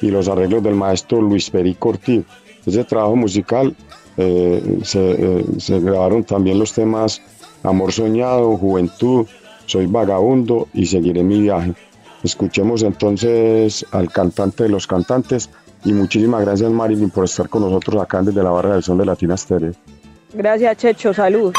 y 0.00 0.10
los 0.10 0.28
arreglos 0.28 0.62
del 0.62 0.74
maestro 0.74 1.20
Luis 1.20 1.50
Perico 1.50 1.90
Ortiz. 1.90 2.24
Ese 2.64 2.84
trabajo 2.84 3.16
musical 3.16 3.74
eh, 4.16 4.78
se, 4.82 5.44
se 5.58 5.80
grabaron 5.80 6.24
también 6.24 6.58
los 6.58 6.72
temas 6.72 7.22
Amor 7.62 7.92
Soñado, 7.92 8.56
Juventud, 8.56 9.26
Soy 9.66 9.86
Vagabundo 9.86 10.68
y 10.72 10.86
Seguiré 10.86 11.22
mi 11.22 11.42
viaje. 11.42 11.74
Escuchemos 12.22 12.82
entonces 12.82 13.86
al 13.92 14.12
cantante 14.12 14.64
de 14.64 14.68
los 14.68 14.86
cantantes 14.86 15.48
y 15.84 15.92
muchísimas 15.92 16.42
gracias 16.42 16.70
Marilyn 16.70 17.10
por 17.10 17.24
estar 17.24 17.48
con 17.48 17.62
nosotros 17.62 18.02
acá 18.02 18.20
desde 18.22 18.42
la 18.42 18.50
barra 18.50 18.74
del 18.74 18.82
son 18.82 18.98
de 18.98 19.06
Latina 19.06 19.36
Stereo. 19.36 19.72
Gracias 20.34 20.76
Checho, 20.76 21.14
salud. 21.14 21.52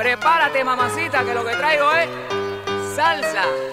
Prepárate 0.00 0.64
mamacita 0.64 1.22
que 1.22 1.34
lo 1.34 1.44
que 1.44 1.54
traigo 1.56 1.92
es 1.92 2.08
salsa. 2.96 3.69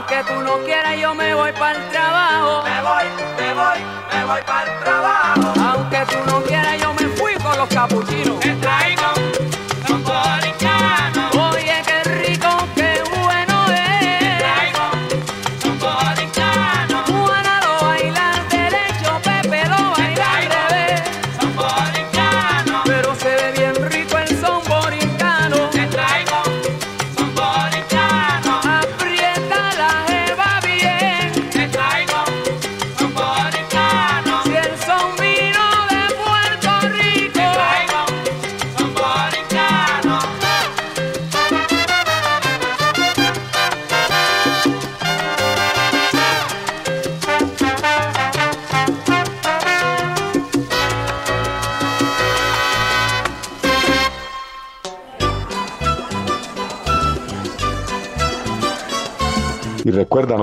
Aunque 0.00 0.32
tú 0.32 0.40
no 0.40 0.64
quieras, 0.64 0.98
yo 0.98 1.14
me 1.14 1.34
voy 1.34 1.52
para 1.52 1.78
el 1.78 1.90
trabajo. 1.90 2.62
Me 2.64 2.80
voy, 2.80 3.04
me 3.36 3.52
voy, 3.52 3.78
me 4.10 4.24
voy 4.24 4.42
para 4.46 4.72
el 4.72 4.82
trabajo. 4.82 5.52
Aunque 5.60 6.06
tú 6.06 6.16
no 6.30 6.42
quieras, 6.42 6.80
yo 6.80 6.94
me 6.94 7.04
fui 7.16 7.34
con 7.34 7.58
los 7.58 7.68
capuchinos. 7.68 8.40
Te 8.40 8.54
traigo 8.54 9.02
son 9.12 9.29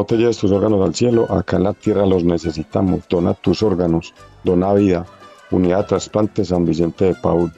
no 0.08 0.16
te 0.16 0.20
lleves 0.20 0.38
tus 0.38 0.54
órganos 0.54 0.82
al 0.86 0.96
cielo, 0.96 1.30
acá 1.30 1.58
en 1.58 1.64
la 1.66 1.74
tierra 1.74 2.06
los 2.06 2.24
necesitamos. 2.24 3.02
Dona 3.10 3.34
tus 3.34 3.62
órganos, 3.62 4.14
dona 4.42 4.74
vida. 4.74 5.06
Unidad 5.52 5.86
Trasplante 5.86 6.46
San 6.46 6.66
Vicente 6.66 7.04
de 7.04 7.16
Paul. 7.16 7.52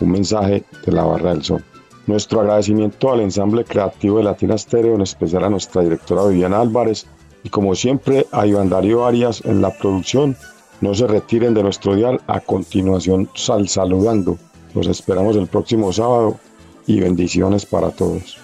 Un 0.00 0.10
mensaje 0.10 0.64
de 0.86 0.92
la 0.92 1.04
Barra 1.04 1.34
del 1.34 1.44
Sol. 1.44 1.62
Nuestro 2.06 2.40
agradecimiento 2.40 3.12
al 3.12 3.20
ensamble 3.20 3.66
creativo 3.66 4.16
de 4.16 4.24
Latina 4.24 4.56
Stereo, 4.56 4.94
en 4.94 5.02
especial 5.02 5.44
a 5.44 5.50
nuestra 5.50 5.82
directora 5.82 6.24
Viviana 6.24 6.62
Álvarez 6.62 7.06
y 7.44 7.50
como 7.50 7.74
siempre 7.74 8.26
a 8.32 8.46
Iván 8.46 8.70
Darío 8.70 9.04
Arias 9.04 9.42
en 9.44 9.60
la 9.60 9.76
producción. 9.76 10.34
No 10.80 10.94
se 10.94 11.06
retiren 11.06 11.52
de 11.52 11.62
nuestro 11.62 11.94
dial, 11.94 12.22
a 12.26 12.40
continuación 12.40 13.28
sal 13.34 13.68
saludando. 13.68 14.38
Los 14.74 14.86
esperamos 14.86 15.36
el 15.36 15.46
próximo 15.46 15.92
sábado 15.92 16.38
y 16.86 17.00
bendiciones 17.00 17.66
para 17.66 17.90
todos. 17.90 18.41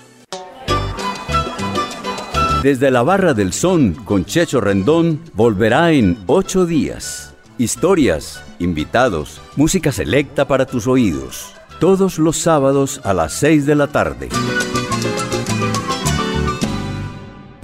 Desde 2.63 2.91
la 2.91 3.05
Barra 3.05 3.35
del 3.35 3.53
Son 3.53 3.95
con 3.95 4.25
Checho 4.25 4.61
Rendón 4.61 5.21
volverá 5.33 5.93
en 5.93 6.19
ocho 6.27 6.67
días. 6.67 7.33
Historias, 7.57 8.43
invitados, 8.59 9.41
música 9.55 9.93
selecta 9.93 10.49
para 10.49 10.67
tus 10.67 10.89
oídos. 10.89 11.55
Todos 11.79 12.19
los 12.19 12.37
sábados 12.37 13.01
a 13.05 13.15
las 13.15 13.33
6 13.35 13.65
de 13.65 13.75
la 13.77 13.87
tarde. 13.87 14.29